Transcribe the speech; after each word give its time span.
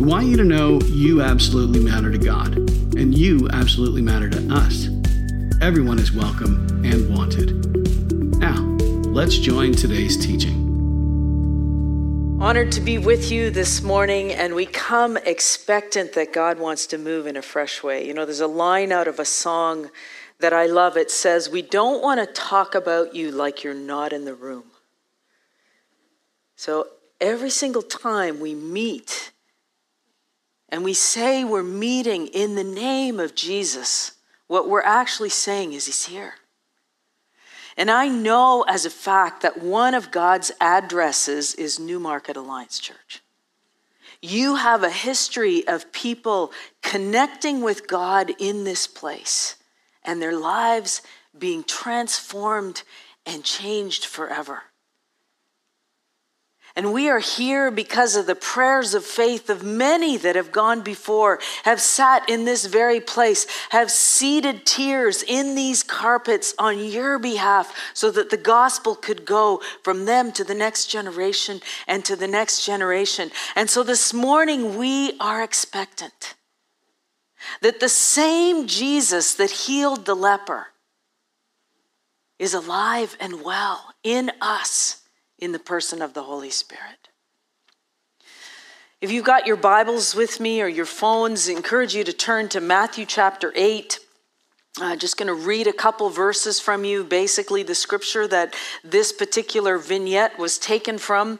We 0.00 0.06
want 0.06 0.26
you 0.28 0.36
to 0.36 0.44
know 0.44 0.78
you 0.82 1.22
absolutely 1.22 1.80
matter 1.80 2.12
to 2.12 2.18
God, 2.18 2.56
and 2.96 3.12
you 3.18 3.48
absolutely 3.52 4.00
matter 4.00 4.30
to 4.30 4.54
us. 4.54 4.86
Everyone 5.60 5.98
is 5.98 6.12
welcome 6.12 6.84
and 6.84 7.12
wanted. 7.12 8.38
Now, 8.38 8.62
let's 9.10 9.36
join 9.36 9.72
today's 9.72 10.16
teaching. 10.16 10.68
Honored 12.40 12.70
to 12.72 12.80
be 12.80 12.98
with 12.98 13.32
you 13.32 13.50
this 13.50 13.82
morning, 13.82 14.30
and 14.30 14.54
we 14.54 14.66
come 14.66 15.16
expectant 15.16 16.12
that 16.12 16.32
God 16.32 16.60
wants 16.60 16.86
to 16.86 16.96
move 16.96 17.26
in 17.26 17.36
a 17.36 17.42
fresh 17.42 17.82
way. 17.82 18.06
You 18.06 18.14
know, 18.14 18.24
there's 18.24 18.38
a 18.38 18.46
line 18.46 18.92
out 18.92 19.08
of 19.08 19.18
a 19.18 19.24
song 19.24 19.90
that 20.38 20.52
I 20.52 20.66
love. 20.66 20.96
It 20.96 21.10
says, 21.10 21.50
We 21.50 21.62
don't 21.62 22.00
want 22.00 22.20
to 22.20 22.32
talk 22.32 22.76
about 22.76 23.16
you 23.16 23.32
like 23.32 23.64
you're 23.64 23.74
not 23.74 24.12
in 24.12 24.26
the 24.26 24.34
room. 24.34 24.66
So 26.54 26.86
every 27.20 27.50
single 27.50 27.82
time 27.82 28.38
we 28.38 28.54
meet, 28.54 29.32
and 30.68 30.84
we 30.84 30.94
say 30.94 31.44
we're 31.44 31.62
meeting 31.62 32.26
in 32.28 32.54
the 32.54 32.64
name 32.64 33.18
of 33.18 33.34
Jesus, 33.34 34.12
what 34.46 34.68
we're 34.68 34.82
actually 34.82 35.30
saying 35.30 35.72
is 35.72 35.86
He's 35.86 36.06
here. 36.06 36.34
And 37.76 37.90
I 37.90 38.08
know 38.08 38.64
as 38.66 38.84
a 38.84 38.90
fact 38.90 39.42
that 39.42 39.62
one 39.62 39.94
of 39.94 40.10
God's 40.10 40.50
addresses 40.60 41.54
is 41.54 41.78
Newmarket 41.78 42.36
Alliance 42.36 42.80
Church. 42.80 43.22
You 44.20 44.56
have 44.56 44.82
a 44.82 44.90
history 44.90 45.66
of 45.68 45.92
people 45.92 46.50
connecting 46.82 47.60
with 47.60 47.86
God 47.86 48.32
in 48.40 48.64
this 48.64 48.88
place 48.88 49.54
and 50.02 50.20
their 50.20 50.36
lives 50.36 51.02
being 51.38 51.62
transformed 51.62 52.82
and 53.24 53.44
changed 53.44 54.04
forever. 54.04 54.62
And 56.78 56.92
we 56.92 57.08
are 57.08 57.18
here 57.18 57.72
because 57.72 58.14
of 58.14 58.26
the 58.26 58.36
prayers 58.36 58.94
of 58.94 59.04
faith 59.04 59.50
of 59.50 59.64
many 59.64 60.16
that 60.16 60.36
have 60.36 60.52
gone 60.52 60.80
before, 60.82 61.40
have 61.64 61.80
sat 61.80 62.30
in 62.30 62.44
this 62.44 62.66
very 62.66 63.00
place, 63.00 63.48
have 63.70 63.90
seeded 63.90 64.64
tears 64.64 65.24
in 65.24 65.56
these 65.56 65.82
carpets 65.82 66.54
on 66.56 66.78
your 66.78 67.18
behalf 67.18 67.74
so 67.94 68.12
that 68.12 68.30
the 68.30 68.36
gospel 68.36 68.94
could 68.94 69.24
go 69.24 69.60
from 69.82 70.04
them 70.04 70.30
to 70.30 70.44
the 70.44 70.54
next 70.54 70.86
generation 70.86 71.60
and 71.88 72.04
to 72.04 72.14
the 72.14 72.28
next 72.28 72.64
generation. 72.64 73.32
And 73.56 73.68
so 73.68 73.82
this 73.82 74.14
morning 74.14 74.78
we 74.78 75.18
are 75.18 75.42
expectant 75.42 76.36
that 77.60 77.80
the 77.80 77.88
same 77.88 78.68
Jesus 78.68 79.34
that 79.34 79.50
healed 79.50 80.06
the 80.06 80.14
leper 80.14 80.68
is 82.38 82.54
alive 82.54 83.16
and 83.18 83.42
well 83.42 83.94
in 84.04 84.30
us 84.40 85.02
in 85.38 85.52
the 85.52 85.58
person 85.58 86.02
of 86.02 86.14
the 86.14 86.22
Holy 86.22 86.50
Spirit. 86.50 87.08
If 89.00 89.12
you've 89.12 89.24
got 89.24 89.46
your 89.46 89.56
Bibles 89.56 90.16
with 90.16 90.40
me 90.40 90.60
or 90.60 90.66
your 90.66 90.84
phones, 90.84 91.48
I 91.48 91.52
encourage 91.52 91.94
you 91.94 92.02
to 92.02 92.12
turn 92.12 92.48
to 92.48 92.60
Matthew 92.60 93.06
chapter 93.06 93.52
8. 93.54 94.00
Uh, 94.80 94.96
just 94.96 95.16
going 95.16 95.28
to 95.28 95.34
read 95.34 95.66
a 95.66 95.72
couple 95.72 96.10
verses 96.10 96.58
from 96.58 96.84
you, 96.84 97.04
basically, 97.04 97.62
the 97.62 97.74
scripture 97.74 98.26
that 98.26 98.54
this 98.82 99.12
particular 99.12 99.78
vignette 99.78 100.36
was 100.38 100.58
taken 100.58 100.98
from. 100.98 101.34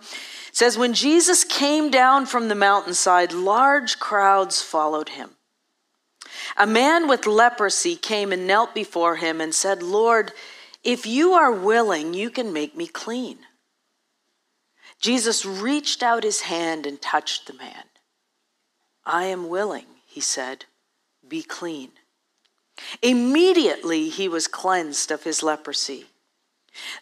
It 0.48 0.56
says, 0.56 0.78
When 0.78 0.94
Jesus 0.94 1.42
came 1.42 1.90
down 1.90 2.26
from 2.26 2.48
the 2.48 2.54
mountainside, 2.54 3.32
large 3.32 3.98
crowds 3.98 4.62
followed 4.62 5.10
him. 5.10 5.30
A 6.56 6.66
man 6.66 7.08
with 7.08 7.26
leprosy 7.26 7.96
came 7.96 8.32
and 8.32 8.46
knelt 8.46 8.74
before 8.74 9.16
him 9.16 9.40
and 9.40 9.54
said, 9.54 9.82
Lord, 9.82 10.32
if 10.84 11.06
you 11.06 11.32
are 11.32 11.52
willing, 11.52 12.14
you 12.14 12.30
can 12.30 12.52
make 12.52 12.76
me 12.76 12.86
clean. 12.86 13.38
Jesus 15.00 15.44
reached 15.44 16.02
out 16.02 16.24
his 16.24 16.42
hand 16.42 16.86
and 16.86 17.00
touched 17.00 17.46
the 17.46 17.54
man. 17.54 17.84
I 19.04 19.24
am 19.24 19.48
willing, 19.48 19.86
he 20.06 20.20
said, 20.20 20.64
be 21.26 21.42
clean. 21.42 21.90
Immediately 23.02 24.08
he 24.08 24.28
was 24.28 24.46
cleansed 24.46 25.10
of 25.10 25.24
his 25.24 25.42
leprosy. 25.42 26.06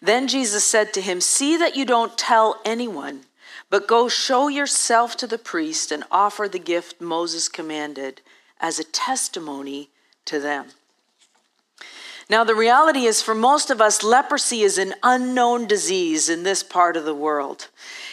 Then 0.00 0.26
Jesus 0.28 0.64
said 0.64 0.92
to 0.94 1.00
him, 1.00 1.20
See 1.20 1.56
that 1.56 1.76
you 1.76 1.84
don't 1.84 2.16
tell 2.16 2.60
anyone, 2.64 3.22
but 3.70 3.88
go 3.88 4.08
show 4.08 4.48
yourself 4.48 5.16
to 5.18 5.26
the 5.26 5.38
priest 5.38 5.92
and 5.92 6.04
offer 6.10 6.48
the 6.48 6.58
gift 6.58 7.00
Moses 7.00 7.48
commanded 7.48 8.22
as 8.60 8.78
a 8.78 8.84
testimony 8.84 9.90
to 10.24 10.40
them. 10.40 10.66
Now, 12.28 12.42
the 12.42 12.56
reality 12.56 13.04
is, 13.06 13.22
for 13.22 13.37
most 13.37 13.70
of 13.70 13.81
us, 13.81 14.03
leprosy 14.03 14.62
is 14.62 14.78
an 14.78 14.94
unknown 15.04 15.69
disease 15.69 16.28
in 16.28 16.42
this 16.42 16.64
part 16.64 16.97
of 16.97 17.04
the 17.04 17.14
world. 17.14 17.69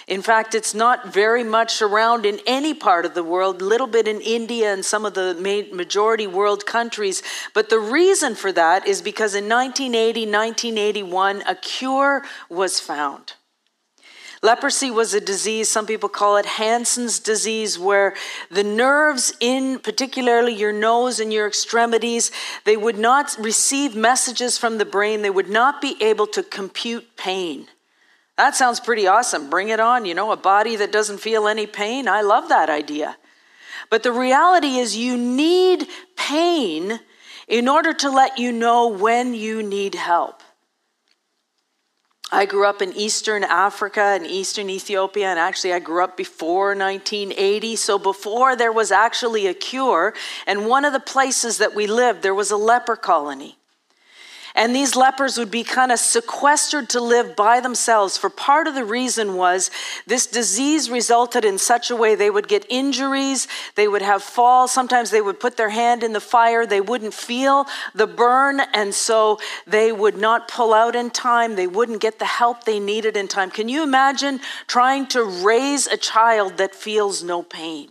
In 0.08 0.22
fact, 0.22 0.54
it's 0.54 0.76
not 0.76 1.12
very 1.12 1.44
much 1.44 1.82
around 1.82 2.24
in 2.24 2.40
any 2.46 2.76
part 2.76 3.06
of 3.06 3.16
the 3.16 3.24
world, 3.24 3.60
a 3.60 3.66
little 3.66 3.88
bit 3.88 4.08
in 4.08 4.22
India 4.22 4.72
and 4.72 4.86
some 4.86 5.04
of 5.04 5.16
the 5.16 5.34
majority 5.74 6.28
world 6.28 6.68
countries. 6.68 7.24
But 7.56 7.70
the 7.70 7.80
reason 7.80 8.36
for 8.36 8.52
that 8.52 8.86
is 8.88 9.02
because 9.02 9.34
in 9.34 9.50
1980, 9.50 10.28
1981, 10.28 11.42
a 11.48 11.56
cure 11.56 12.24
was 12.50 12.80
found. 12.80 13.34
Leprosy 14.44 14.92
was 14.92 15.14
a 15.14 15.22
disease, 15.22 15.70
some 15.70 15.86
people 15.86 16.10
call 16.10 16.36
it 16.36 16.46
Hansen's 16.46 17.18
disease, 17.18 17.80
where 17.80 18.14
the 18.52 18.64
nerves 18.64 19.34
in 19.40 19.80
particularly 19.80 20.54
your 20.54 20.74
nose 20.74 21.22
and 21.22 21.32
your 21.32 21.48
extremities, 21.48 22.30
they 22.66 22.76
would 22.76 22.98
not 22.98 23.34
receive 23.40 23.96
messages 23.96 24.58
from 24.58 24.80
the 24.80 24.86
brain. 24.86 25.22
They 25.22 25.30
would 25.30 25.50
not 25.50 25.80
be 25.80 25.96
able 26.04 26.28
to 26.28 26.44
compute 26.44 27.16
pain. 27.16 27.68
That 28.36 28.54
sounds 28.54 28.82
pretty 28.82 29.08
awesome. 29.08 29.50
Bring 29.50 29.70
it 29.70 29.80
on. 29.80 30.06
You 30.06 30.14
know, 30.14 30.34
a 30.34 30.38
body 30.38 30.76
that 30.76 30.92
doesn't 30.92 31.20
feel 31.20 31.48
any 31.48 31.66
pain. 31.66 32.10
I 32.10 32.20
love 32.20 32.50
that 32.50 32.70
idea. 32.70 33.16
But 33.90 34.04
the 34.04 34.12
reality 34.12 34.76
is, 34.76 34.98
you 34.98 35.16
need 35.16 35.88
pain 36.18 37.00
in 37.48 37.70
order 37.70 37.94
to 37.94 38.10
let 38.10 38.38
you 38.38 38.52
know 38.52 38.90
when 38.90 39.34
you 39.34 39.64
need 39.64 39.96
help. 39.96 40.43
I 42.34 42.46
grew 42.46 42.66
up 42.66 42.82
in 42.82 42.94
Eastern 42.94 43.44
Africa 43.44 44.02
and 44.02 44.26
Eastern 44.26 44.68
Ethiopia, 44.68 45.28
and 45.28 45.38
actually, 45.38 45.72
I 45.72 45.78
grew 45.78 46.04
up 46.04 46.18
before 46.18 46.76
1980. 46.76 47.76
So, 47.76 48.00
before 48.00 48.56
there 48.56 48.72
was 48.72 48.92
actually 48.92 49.46
a 49.46 49.54
cure, 49.54 50.16
and 50.48 50.68
one 50.68 50.84
of 50.84 50.94
the 50.94 51.00
places 51.00 51.60
that 51.60 51.76
we 51.76 51.86
lived, 51.86 52.24
there 52.24 52.34
was 52.34 52.50
a 52.50 52.58
leper 52.58 52.96
colony. 52.96 53.60
And 54.56 54.76
these 54.76 54.96
lepers 54.96 55.38
would 55.40 55.50
be 55.50 55.64
kind 55.64 55.92
of 55.92 55.98
sequestered 55.98 56.90
to 56.90 57.02
live 57.02 57.36
by 57.36 57.60
themselves. 57.60 58.18
For 58.18 58.30
part 58.30 58.68
of 58.68 58.76
the 58.76 58.86
reason 58.86 59.36
was 59.36 59.72
this 60.06 60.28
disease 60.28 60.92
resulted 60.92 61.44
in 61.44 61.58
such 61.58 61.90
a 61.90 61.96
way 61.96 62.14
they 62.14 62.30
would 62.30 62.48
get 62.48 62.66
injuries, 62.70 63.48
they 63.76 63.88
would 63.88 64.04
have 64.04 64.22
falls. 64.22 64.72
Sometimes 64.72 65.10
they 65.10 65.22
would 65.22 65.40
put 65.40 65.58
their 65.58 65.70
hand 65.70 66.04
in 66.04 66.14
the 66.14 66.20
fire, 66.20 66.68
they 66.68 66.82
wouldn't 66.82 67.16
feel 67.16 67.66
the 67.96 68.06
burn, 68.06 68.60
and 68.74 68.94
so 68.94 69.40
they 69.66 69.92
would 69.92 70.18
not 70.18 70.48
pull 70.48 70.74
out 70.74 70.96
in 70.96 71.10
time. 71.10 71.56
They 71.56 71.68
wouldn't 71.68 72.00
get 72.00 72.20
the 72.20 72.26
help 72.26 72.64
they 72.64 72.80
needed 72.80 73.18
in 73.18 73.28
time. 73.28 73.50
Can 73.50 73.70
you 73.70 73.82
imagine 73.82 74.40
trying 74.68 75.08
to 75.08 75.24
raise 75.24 75.88
a 75.88 75.98
child 75.98 76.58
that 76.58 76.76
feels 76.76 77.24
no 77.24 77.42
pain? 77.42 77.90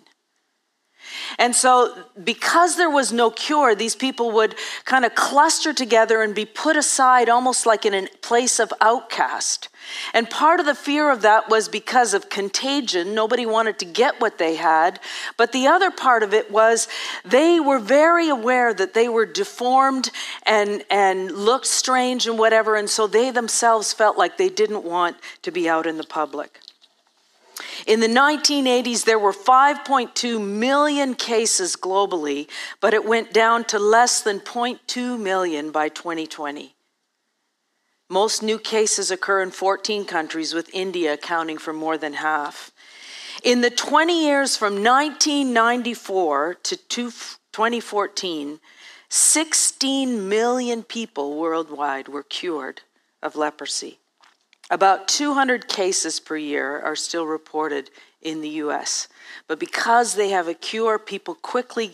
And 1.39 1.55
so, 1.55 2.05
because 2.22 2.77
there 2.77 2.91
was 2.91 3.13
no 3.13 3.31
cure, 3.31 3.75
these 3.75 3.95
people 3.95 4.31
would 4.33 4.54
kind 4.84 5.04
of 5.04 5.15
cluster 5.15 5.72
together 5.72 6.22
and 6.22 6.34
be 6.34 6.45
put 6.45 6.77
aside 6.77 7.28
almost 7.28 7.66
like 7.66 7.84
in 7.84 7.95
a 7.95 8.07
place 8.21 8.59
of 8.59 8.72
outcast. 8.81 9.69
And 10.15 10.28
part 10.31 10.60
of 10.60 10.66
the 10.66 10.75
fear 10.75 11.10
of 11.10 11.22
that 11.22 11.49
was 11.49 11.69
because 11.69 12.15
of 12.15 12.28
contagion. 12.31 13.15
Nobody 13.15 13.47
wanted 13.47 13.78
to 13.81 13.84
get 13.84 14.21
what 14.21 14.39
they 14.39 14.57
had. 14.57 15.01
But 15.37 15.53
the 15.53 15.66
other 15.66 15.91
part 15.91 16.22
of 16.22 16.33
it 16.33 16.51
was 16.51 16.89
they 17.25 17.60
were 17.60 17.78
very 17.78 18.28
aware 18.28 18.72
that 18.72 18.95
they 18.95 19.09
were 19.09 19.27
deformed 19.27 20.10
and, 20.45 20.84
and 20.91 21.31
looked 21.33 21.66
strange 21.66 22.27
and 22.27 22.39
whatever. 22.39 22.77
And 22.77 22.89
so 22.89 23.07
they 23.07 23.31
themselves 23.31 23.93
felt 23.93 24.16
like 24.16 24.39
they 24.39 24.48
didn't 24.48 24.84
want 24.84 25.16
to 25.43 25.51
be 25.51 25.69
out 25.69 25.87
in 25.87 25.98
the 25.98 26.05
public. 26.05 26.61
In 27.87 28.01
the 28.01 28.07
1980s, 28.07 29.04
there 29.04 29.19
were 29.19 29.33
5.2 29.33 30.41
million 30.45 31.15
cases 31.15 31.77
globally, 31.77 32.49
but 32.81 32.95
it 32.95 33.04
went 33.04 33.33
down 33.33 33.65
to 33.65 33.78
less 33.78 34.21
than 34.22 34.41
0.2 34.41 35.21
million 35.21 35.71
by 35.71 35.89
2020. 35.89 36.75
Most 38.09 38.43
new 38.43 38.59
cases 38.59 39.10
occur 39.10 39.43
in 39.43 39.51
14 39.51 40.04
countries, 40.04 40.53
with 40.53 40.69
India 40.75 41.15
accounting 41.15 41.57
for 41.59 41.72
more 41.72 41.97
than 41.97 42.13
half. 42.15 42.71
In 43.43 43.63
the 43.63 43.71
20 43.71 44.27
years 44.27 44.57
from 44.57 44.75
1994 44.84 46.55
to 46.63 46.77
2014, 46.77 48.60
16 49.09 50.28
million 50.28 50.83
people 50.83 51.37
worldwide 51.39 52.09
were 52.09 52.22
cured 52.22 52.83
of 53.22 53.34
leprosy. 53.34 54.02
About 54.70 55.09
200 55.09 55.68
cases 55.68 56.20
per 56.20 56.36
year 56.36 56.80
are 56.80 56.97
still 56.97 57.26
reported 57.26 57.91
in 58.22 58.41
the 58.41 58.48
US. 58.48 59.09
But 59.48 59.59
because 59.59 60.14
they 60.14 60.30
have 60.30 60.48
a 60.48 60.54
cure, 60.54 60.98
people 60.98 61.34
quickly 61.34 61.92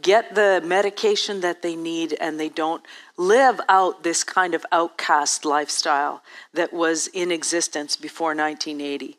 get 0.00 0.34
the 0.34 0.62
medication 0.64 1.40
that 1.40 1.62
they 1.62 1.74
need 1.74 2.16
and 2.20 2.38
they 2.38 2.48
don't 2.48 2.84
live 3.16 3.60
out 3.68 4.02
this 4.02 4.22
kind 4.22 4.54
of 4.54 4.64
outcast 4.70 5.44
lifestyle 5.44 6.22
that 6.52 6.72
was 6.72 7.06
in 7.08 7.32
existence 7.32 7.96
before 7.96 8.34
1980. 8.34 9.16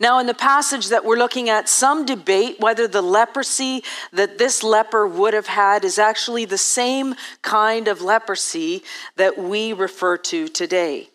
Now, 0.00 0.18
in 0.18 0.26
the 0.26 0.34
passage 0.34 0.88
that 0.88 1.04
we're 1.04 1.16
looking 1.16 1.48
at, 1.48 1.68
some 1.68 2.04
debate 2.04 2.56
whether 2.58 2.88
the 2.88 3.02
leprosy 3.02 3.84
that 4.12 4.36
this 4.36 4.62
leper 4.62 5.06
would 5.06 5.34
have 5.34 5.46
had 5.46 5.84
is 5.84 5.98
actually 5.98 6.44
the 6.44 6.58
same 6.58 7.14
kind 7.42 7.86
of 7.88 8.02
leprosy 8.02 8.82
that 9.16 9.38
we 9.38 9.72
refer 9.72 10.16
to 10.18 10.48
today. 10.48 11.10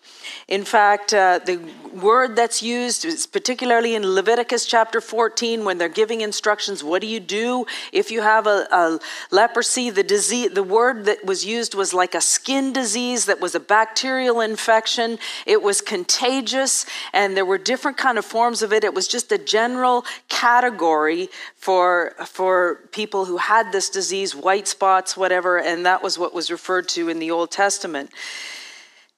In 0.47 0.63
fact, 0.63 1.13
uh, 1.13 1.39
the 1.45 1.59
word 1.93 2.35
that's 2.35 2.61
used 2.61 3.03
is 3.05 3.25
particularly 3.25 3.95
in 3.95 4.05
Leviticus 4.05 4.65
chapter 4.65 5.01
14 5.01 5.65
when 5.65 5.77
they're 5.77 5.89
giving 5.89 6.21
instructions. 6.21 6.83
What 6.83 7.01
do 7.01 7.07
you 7.07 7.19
do 7.19 7.65
if 7.91 8.11
you 8.11 8.21
have 8.21 8.47
a, 8.47 8.67
a 8.71 8.99
leprosy? 9.31 9.89
The 9.89 10.03
disease, 10.03 10.51
the 10.51 10.63
word 10.63 11.05
that 11.05 11.25
was 11.25 11.45
used 11.45 11.75
was 11.75 11.93
like 11.93 12.15
a 12.15 12.21
skin 12.21 12.71
disease 12.71 13.25
that 13.25 13.41
was 13.41 13.55
a 13.55 13.59
bacterial 13.59 14.41
infection. 14.41 15.19
It 15.45 15.61
was 15.61 15.81
contagious, 15.81 16.85
and 17.13 17.35
there 17.35 17.45
were 17.45 17.57
different 17.57 17.97
kind 17.97 18.17
of 18.17 18.25
forms 18.25 18.61
of 18.61 18.71
it. 18.71 18.83
It 18.83 18.93
was 18.93 19.07
just 19.07 19.31
a 19.31 19.37
general 19.37 20.05
category 20.29 21.29
for 21.55 22.13
for 22.25 22.79
people 22.91 23.25
who 23.25 23.37
had 23.37 23.71
this 23.71 23.89
disease, 23.89 24.35
white 24.35 24.67
spots, 24.67 25.17
whatever, 25.17 25.59
and 25.59 25.85
that 25.85 26.01
was 26.03 26.17
what 26.17 26.33
was 26.33 26.51
referred 26.51 26.87
to 26.89 27.09
in 27.09 27.19
the 27.19 27.31
Old 27.31 27.51
Testament. 27.51 28.11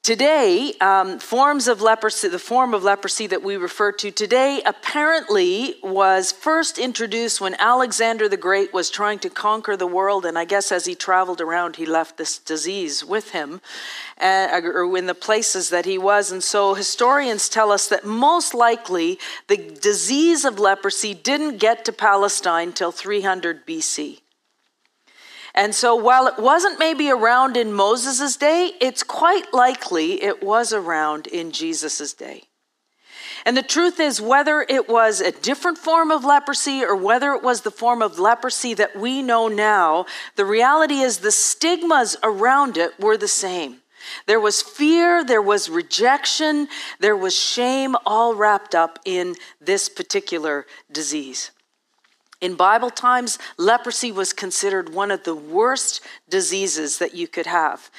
Today, 0.10 0.74
um, 0.82 1.20
forms 1.20 1.68
of 1.68 1.84
leprosy, 1.84 2.30
the 2.30 2.40
form 2.40 2.74
of 2.74 2.82
leprosy 2.82 3.28
that 3.28 3.44
we 3.44 3.58
refer 3.58 3.92
to 3.92 4.10
today 4.10 4.60
apparently 4.66 5.76
was 5.84 6.32
first 6.32 6.80
introduced 6.80 7.40
when 7.40 7.54
Alexander 7.60 8.28
the 8.28 8.36
Great 8.36 8.74
was 8.74 8.90
trying 8.90 9.20
to 9.20 9.30
conquer 9.30 9.78
the 9.78 9.86
world. 9.86 10.26
And 10.26 10.36
I 10.36 10.46
guess 10.46 10.72
as 10.72 10.86
he 10.86 10.96
traveled 10.96 11.42
around, 11.42 11.76
he 11.76 11.86
left 11.86 12.18
this 12.18 12.40
disease 12.40 13.06
with 13.06 13.34
him, 13.34 13.62
uh, 14.20 14.60
or 14.64 14.98
in 14.98 15.06
the 15.06 15.14
places 15.14 15.70
that 15.70 15.86
he 15.86 16.00
was. 16.00 16.32
And 16.32 16.42
so 16.42 16.74
historians 16.74 17.48
tell 17.48 17.72
us 17.72 17.88
that 17.90 18.04
most 18.04 18.56
likely 18.56 19.20
the 19.46 19.58
disease 19.58 20.44
of 20.44 20.58
leprosy 20.58 21.14
didn't 21.14 21.58
get 21.58 21.86
to 21.86 21.92
Palestine 21.92 22.74
till 22.74 22.92
300 22.92 23.64
BC. 23.64 24.22
And 25.60 25.76
so 25.76 25.94
while 25.94 26.28
it 26.28 26.38
wasn't 26.38 26.80
maybe 26.80 27.12
around 27.12 27.58
in 27.58 27.74
Moses' 27.74 28.38
day, 28.38 28.72
it's 28.80 29.04
quite 29.04 29.54
likely 29.54 30.24
it 30.24 30.42
was 30.42 30.72
around 30.72 31.28
in 31.28 31.52
Jesus' 31.52 32.14
day. 32.14 32.44
And 33.46 33.58
the 33.58 33.62
truth 33.62 34.00
is, 34.00 34.22
whether 34.22 34.66
it 34.70 34.88
was 34.88 35.20
a 35.20 35.34
different 35.34 35.78
form 35.78 36.12
of 36.12 36.24
leprosy 36.24 36.86
or 36.86 36.96
whether 36.96 37.34
it 37.34 37.44
was 37.44 37.60
the 37.60 37.72
form 37.72 38.02
of 38.02 38.18
leprosy 38.18 38.74
that 38.76 38.98
we 38.98 39.22
know 39.22 39.50
now, 39.50 40.06
the 40.38 40.46
reality 40.46 41.00
is 41.00 41.18
the 41.18 41.30
stigmas 41.30 42.16
around 42.24 42.78
it 42.78 42.98
were 42.98 43.18
the 43.18 43.28
same. 43.28 43.82
There 44.28 44.40
was 44.40 44.62
fear, 44.62 45.26
there 45.26 45.42
was 45.42 45.70
rejection, 45.70 46.70
there 47.02 47.18
was 47.18 47.36
shame, 47.36 47.98
all 48.06 48.34
wrapped 48.34 48.76
up 48.76 48.98
in 49.04 49.36
this 49.60 49.90
particular 49.90 50.66
disease. 50.90 51.52
In 52.42 52.56
Bible 52.56 52.90
times, 52.90 53.38
leprosy 53.58 54.12
was 54.12 54.32
considered 54.32 54.94
one 54.94 55.12
of 55.12 55.24
the 55.24 55.36
worst 55.36 56.02
diseases 56.30 56.98
that 57.00 57.14
you 57.14 57.28
could 57.28 57.46
have. 57.46 57.92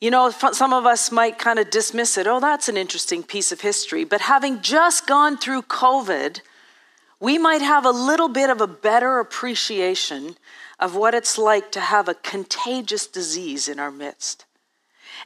You 0.00 0.10
know, 0.10 0.30
some 0.30 0.72
of 0.72 0.86
us 0.86 1.10
might 1.10 1.38
kind 1.38 1.58
of 1.58 1.70
dismiss 1.70 2.16
it. 2.16 2.26
Oh, 2.26 2.40
that's 2.40 2.68
an 2.68 2.76
interesting 2.76 3.22
piece 3.22 3.52
of 3.52 3.60
history. 3.60 4.04
But 4.04 4.22
having 4.22 4.62
just 4.62 5.06
gone 5.06 5.36
through 5.36 5.62
COVID, 5.62 6.40
we 7.20 7.36
might 7.36 7.62
have 7.62 7.84
a 7.84 7.90
little 7.90 8.28
bit 8.28 8.48
of 8.48 8.60
a 8.60 8.66
better 8.66 9.18
appreciation 9.18 10.36
of 10.78 10.94
what 10.94 11.14
it's 11.14 11.36
like 11.36 11.72
to 11.72 11.80
have 11.80 12.08
a 12.08 12.14
contagious 12.14 13.06
disease 13.06 13.68
in 13.68 13.78
our 13.80 13.90
midst 13.90 14.44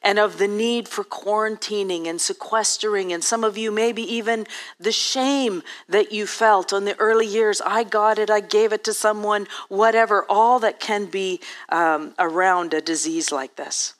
and 0.02 0.18
of 0.18 0.38
the 0.38 0.48
need 0.48 0.88
for 0.88 1.04
quarantining 1.04 2.06
and 2.06 2.20
sequestering, 2.20 3.12
and 3.12 3.22
some 3.22 3.44
of 3.44 3.56
you, 3.56 3.70
maybe 3.70 4.02
even 4.02 4.46
the 4.78 4.92
shame 4.92 5.62
that 5.88 6.12
you 6.12 6.26
felt 6.26 6.72
in 6.72 6.84
the 6.84 6.98
early 6.98 7.26
years. 7.26 7.60
I 7.64 7.84
got 7.84 8.18
it, 8.18 8.30
I 8.30 8.40
gave 8.40 8.72
it 8.72 8.84
to 8.84 8.94
someone, 8.94 9.46
whatever, 9.68 10.24
all 10.28 10.58
that 10.60 10.80
can 10.80 11.06
be 11.06 11.40
um, 11.68 12.14
around 12.18 12.74
a 12.74 12.80
disease 12.80 13.32
like 13.32 13.56
this. 13.56 13.94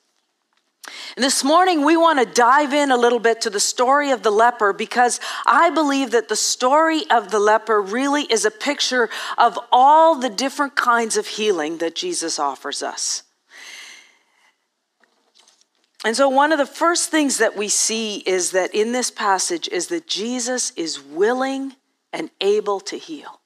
And 1.15 1.23
this 1.23 1.43
morning, 1.43 1.85
we 1.85 1.95
want 1.95 2.19
to 2.19 2.25
dive 2.25 2.73
in 2.73 2.91
a 2.91 2.97
little 2.97 3.19
bit 3.19 3.41
to 3.41 3.49
the 3.49 3.59
story 3.59 4.11
of 4.11 4.21
the 4.21 4.31
leper 4.31 4.73
because 4.73 5.19
I 5.45 5.69
believe 5.69 6.11
that 6.11 6.27
the 6.27 6.35
story 6.35 7.03
of 7.09 7.31
the 7.31 7.39
leper 7.39 7.81
really 7.81 8.23
is 8.23 8.43
a 8.43 8.51
picture 8.51 9.09
of 9.37 9.57
all 9.71 10.15
the 10.15 10.29
different 10.29 10.75
kinds 10.75 11.15
of 11.15 11.27
healing 11.27 11.77
that 11.77 11.95
Jesus 11.95 12.37
offers 12.37 12.83
us. 12.83 13.23
And 16.05 16.17
so, 16.17 16.27
one 16.27 16.51
of 16.51 16.57
the 16.57 16.65
first 16.65 17.09
things 17.09 17.37
that 17.37 17.55
we 17.55 17.69
see 17.69 18.17
is 18.17 18.51
that 18.51 18.75
in 18.75 18.91
this 18.91 19.09
passage 19.09 19.69
is 19.69 19.87
that 19.87 20.05
Jesus 20.05 20.71
is 20.75 21.01
willing 21.01 21.75
and 22.11 22.29
able 22.41 22.79
to 22.81 22.97
heal. 22.97 23.39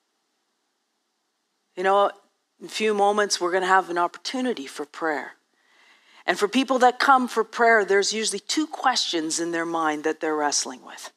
You 1.75 1.83
know, 1.83 2.11
in 2.59 2.65
a 2.65 2.69
few 2.69 2.95
moments, 2.95 3.39
we're 3.39 3.51
going 3.51 3.61
to 3.61 3.67
have 3.67 3.89
an 3.91 3.99
opportunity 3.99 4.65
for 4.65 4.85
prayer. 4.85 5.33
And 6.25 6.37
for 6.37 6.47
people 6.47 6.79
that 6.79 6.99
come 6.99 7.27
for 7.27 7.43
prayer, 7.43 7.85
there's 7.85 8.11
usually 8.11 8.39
two 8.39 8.67
questions 8.67 9.39
in 9.39 9.51
their 9.51 9.65
mind 9.65 10.03
that 10.03 10.19
they're 10.19 10.35
wrestling 10.35 10.83
with. 10.85 11.11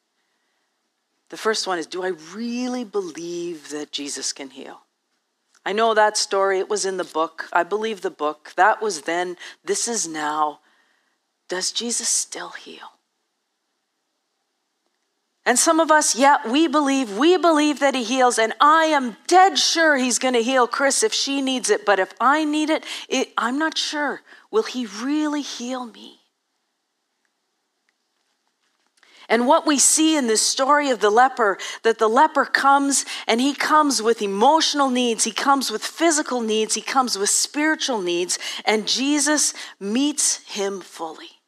The 1.29 1.37
first 1.37 1.65
one 1.65 1.79
is 1.79 1.87
Do 1.87 2.03
I 2.03 2.13
really 2.33 2.83
believe 2.83 3.69
that 3.69 3.91
Jesus 3.91 4.31
can 4.31 4.51
heal? 4.51 4.81
I 5.65 5.73
know 5.73 5.93
that 5.93 6.17
story. 6.17 6.59
It 6.59 6.69
was 6.69 6.85
in 6.85 6.97
the 6.97 7.03
book. 7.03 7.49
I 7.51 7.63
believe 7.63 8.01
the 8.01 8.11
book. 8.11 8.53
That 8.55 8.81
was 8.81 9.01
then. 9.01 9.37
This 9.65 9.87
is 9.87 10.07
now. 10.07 10.59
Does 11.51 11.73
Jesus 11.73 12.07
still 12.07 12.51
heal? 12.51 12.93
And 15.45 15.59
some 15.59 15.81
of 15.81 15.91
us, 15.91 16.15
yeah, 16.15 16.37
we 16.49 16.69
believe, 16.69 17.17
we 17.17 17.35
believe 17.35 17.81
that 17.81 17.93
he 17.93 18.05
heals, 18.05 18.39
and 18.39 18.53
I 18.61 18.85
am 18.85 19.17
dead 19.27 19.59
sure 19.59 19.97
he's 19.97 20.17
going 20.17 20.33
to 20.33 20.41
heal 20.41 20.65
Chris 20.65 21.03
if 21.03 21.13
she 21.13 21.41
needs 21.41 21.69
it. 21.69 21.85
But 21.85 21.99
if 21.99 22.13
I 22.21 22.45
need 22.45 22.69
it, 22.69 22.85
it, 23.09 23.33
I'm 23.37 23.59
not 23.59 23.77
sure. 23.77 24.21
Will 24.49 24.63
he 24.63 24.85
really 24.85 25.41
heal 25.41 25.85
me? 25.85 26.19
And 29.27 29.45
what 29.45 29.67
we 29.67 29.77
see 29.77 30.15
in 30.15 30.27
this 30.27 30.41
story 30.41 30.89
of 30.89 31.01
the 31.01 31.09
leper, 31.09 31.57
that 31.83 31.99
the 31.99 32.07
leper 32.07 32.45
comes 32.45 33.05
and 33.27 33.41
he 33.41 33.53
comes 33.53 34.01
with 34.01 34.21
emotional 34.21 34.89
needs, 34.89 35.25
he 35.25 35.33
comes 35.33 35.69
with 35.69 35.83
physical 35.83 36.39
needs, 36.39 36.75
he 36.75 36.81
comes 36.81 37.17
with 37.17 37.29
spiritual 37.29 38.01
needs, 38.01 38.39
and 38.63 38.87
Jesus 38.87 39.53
meets 39.81 40.37
him 40.47 40.79
fully. 40.79 41.40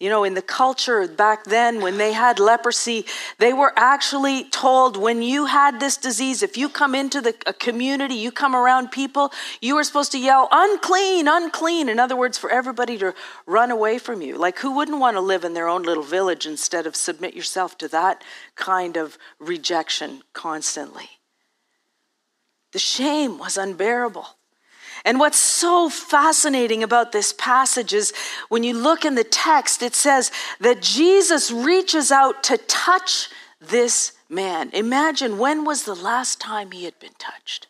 You 0.00 0.08
know, 0.08 0.24
in 0.24 0.32
the 0.32 0.40
culture 0.40 1.06
back 1.06 1.44
then, 1.44 1.82
when 1.82 1.98
they 1.98 2.14
had 2.14 2.38
leprosy, 2.38 3.04
they 3.36 3.52
were 3.52 3.74
actually 3.76 4.44
told 4.44 4.96
when 4.96 5.20
you 5.20 5.44
had 5.44 5.78
this 5.78 5.98
disease, 5.98 6.42
if 6.42 6.56
you 6.56 6.70
come 6.70 6.94
into 6.94 7.20
the 7.20 7.34
community, 7.34 8.14
you 8.14 8.32
come 8.32 8.56
around 8.56 8.90
people, 8.92 9.30
you 9.60 9.74
were 9.74 9.84
supposed 9.84 10.12
to 10.12 10.18
yell, 10.18 10.48
unclean, 10.50 11.28
unclean. 11.28 11.90
In 11.90 11.98
other 11.98 12.16
words, 12.16 12.38
for 12.38 12.50
everybody 12.50 12.96
to 12.96 13.14
run 13.44 13.70
away 13.70 13.98
from 13.98 14.22
you. 14.22 14.38
Like, 14.38 14.58
who 14.60 14.74
wouldn't 14.74 14.98
want 14.98 15.18
to 15.18 15.20
live 15.20 15.44
in 15.44 15.52
their 15.52 15.68
own 15.68 15.82
little 15.82 16.02
village 16.02 16.46
instead 16.46 16.86
of 16.86 16.96
submit 16.96 17.34
yourself 17.34 17.76
to 17.78 17.88
that 17.88 18.24
kind 18.54 18.96
of 18.96 19.18
rejection 19.38 20.22
constantly? 20.32 21.10
The 22.72 22.78
shame 22.78 23.38
was 23.38 23.58
unbearable. 23.58 24.28
And 25.04 25.18
what's 25.18 25.38
so 25.38 25.88
fascinating 25.88 26.82
about 26.82 27.12
this 27.12 27.32
passage 27.32 27.92
is 27.92 28.12
when 28.48 28.64
you 28.64 28.74
look 28.74 29.04
in 29.04 29.14
the 29.14 29.24
text, 29.24 29.82
it 29.82 29.94
says 29.94 30.30
that 30.60 30.82
Jesus 30.82 31.50
reaches 31.50 32.10
out 32.10 32.42
to 32.44 32.58
touch 32.58 33.30
this 33.60 34.12
man. 34.28 34.70
Imagine 34.72 35.38
when 35.38 35.64
was 35.64 35.84
the 35.84 35.94
last 35.94 36.40
time 36.40 36.72
he 36.72 36.84
had 36.84 36.98
been 36.98 37.14
touched? 37.18 37.66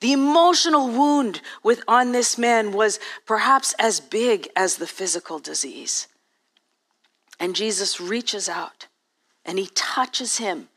The 0.00 0.12
emotional 0.12 0.88
wound 0.88 1.40
with, 1.62 1.82
on 1.88 2.12
this 2.12 2.38
man 2.38 2.72
was 2.72 3.00
perhaps 3.26 3.74
as 3.78 4.00
big 4.00 4.48
as 4.54 4.76
the 4.76 4.86
physical 4.86 5.38
disease. 5.38 6.06
And 7.40 7.56
Jesus 7.56 8.00
reaches 8.00 8.48
out 8.48 8.86
and 9.44 9.58
he 9.58 9.68
touches 9.74 10.38
him. 10.38 10.68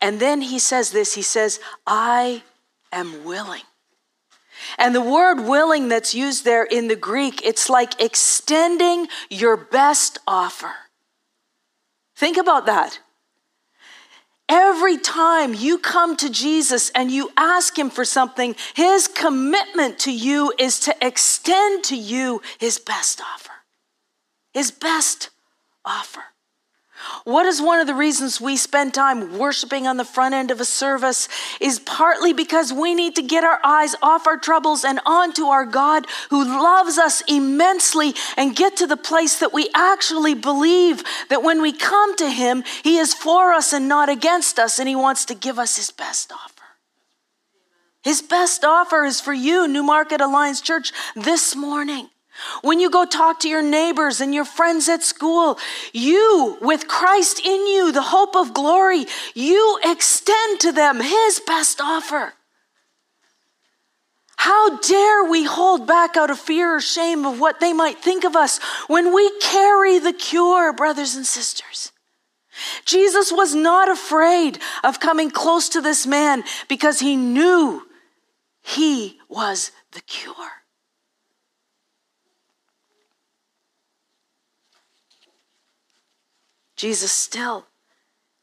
And 0.00 0.20
then 0.20 0.42
he 0.42 0.58
says 0.58 0.92
this 0.92 1.14
He 1.14 1.22
says, 1.22 1.60
I 1.86 2.42
am 2.92 3.24
willing. 3.24 3.62
And 4.76 4.94
the 4.94 5.00
word 5.00 5.40
willing 5.40 5.88
that's 5.88 6.14
used 6.14 6.44
there 6.44 6.64
in 6.64 6.88
the 6.88 6.96
Greek, 6.96 7.44
it's 7.44 7.70
like 7.70 8.00
extending 8.02 9.08
your 9.30 9.56
best 9.56 10.18
offer. 10.26 10.72
Think 12.16 12.36
about 12.36 12.66
that. 12.66 12.98
Every 14.48 14.96
time 14.96 15.52
you 15.52 15.78
come 15.78 16.16
to 16.16 16.30
Jesus 16.30 16.90
and 16.94 17.10
you 17.10 17.30
ask 17.36 17.78
Him 17.78 17.90
for 17.90 18.04
something, 18.04 18.56
His 18.74 19.06
commitment 19.06 19.98
to 20.00 20.12
you 20.12 20.52
is 20.58 20.80
to 20.80 20.96
extend 21.02 21.84
to 21.84 21.96
you 21.96 22.40
His 22.58 22.78
best 22.78 23.20
offer. 23.20 23.52
His 24.54 24.70
best 24.70 25.28
offer. 25.84 26.24
What 27.24 27.46
is 27.46 27.60
one 27.60 27.80
of 27.80 27.86
the 27.86 27.94
reasons 27.94 28.40
we 28.40 28.56
spend 28.56 28.94
time 28.94 29.38
worshiping 29.38 29.86
on 29.86 29.96
the 29.96 30.04
front 30.04 30.34
end 30.34 30.50
of 30.50 30.60
a 30.60 30.64
service 30.64 31.28
is 31.60 31.78
partly 31.78 32.32
because 32.32 32.72
we 32.72 32.94
need 32.94 33.16
to 33.16 33.22
get 33.22 33.44
our 33.44 33.60
eyes 33.64 33.94
off 34.02 34.26
our 34.26 34.36
troubles 34.36 34.84
and 34.84 35.00
onto 35.06 35.44
our 35.44 35.64
God 35.64 36.06
who 36.30 36.44
loves 36.44 36.98
us 36.98 37.22
immensely 37.28 38.14
and 38.36 38.56
get 38.56 38.76
to 38.76 38.86
the 38.86 38.96
place 38.96 39.38
that 39.38 39.52
we 39.52 39.68
actually 39.74 40.34
believe 40.34 41.02
that 41.28 41.42
when 41.42 41.62
we 41.62 41.72
come 41.72 42.16
to 42.16 42.30
Him, 42.30 42.64
He 42.82 42.98
is 42.98 43.14
for 43.14 43.52
us 43.52 43.72
and 43.72 43.88
not 43.88 44.08
against 44.08 44.58
us, 44.58 44.78
and 44.78 44.88
He 44.88 44.96
wants 44.96 45.24
to 45.26 45.34
give 45.34 45.58
us 45.58 45.76
His 45.76 45.90
best 45.90 46.32
offer. 46.32 46.64
His 48.02 48.22
best 48.22 48.64
offer 48.64 49.04
is 49.04 49.20
for 49.20 49.32
you, 49.32 49.68
Newmarket 49.68 50.20
Alliance 50.20 50.60
Church, 50.60 50.92
this 51.14 51.54
morning. 51.54 52.08
When 52.62 52.80
you 52.80 52.90
go 52.90 53.04
talk 53.04 53.40
to 53.40 53.48
your 53.48 53.62
neighbors 53.62 54.20
and 54.20 54.34
your 54.34 54.44
friends 54.44 54.88
at 54.88 55.02
school, 55.02 55.58
you, 55.92 56.58
with 56.60 56.88
Christ 56.88 57.40
in 57.44 57.66
you, 57.66 57.92
the 57.92 58.02
hope 58.02 58.36
of 58.36 58.54
glory, 58.54 59.06
you 59.34 59.78
extend 59.84 60.60
to 60.60 60.72
them 60.72 61.00
His 61.00 61.40
best 61.46 61.80
offer. 61.80 62.34
How 64.36 64.78
dare 64.78 65.24
we 65.24 65.44
hold 65.44 65.86
back 65.86 66.16
out 66.16 66.30
of 66.30 66.38
fear 66.38 66.76
or 66.76 66.80
shame 66.80 67.26
of 67.26 67.40
what 67.40 67.58
they 67.58 67.72
might 67.72 67.98
think 67.98 68.22
of 68.22 68.36
us 68.36 68.60
when 68.86 69.12
we 69.12 69.30
carry 69.40 69.98
the 69.98 70.12
cure, 70.12 70.72
brothers 70.72 71.16
and 71.16 71.26
sisters? 71.26 71.90
Jesus 72.84 73.32
was 73.32 73.54
not 73.54 73.88
afraid 73.88 74.58
of 74.84 75.00
coming 75.00 75.30
close 75.30 75.68
to 75.70 75.80
this 75.80 76.06
man 76.06 76.44
because 76.68 77.00
he 77.00 77.16
knew 77.16 77.82
he 78.62 79.18
was 79.28 79.72
the 79.92 80.00
cure. 80.02 80.57
Jesus 86.78 87.12
still 87.12 87.66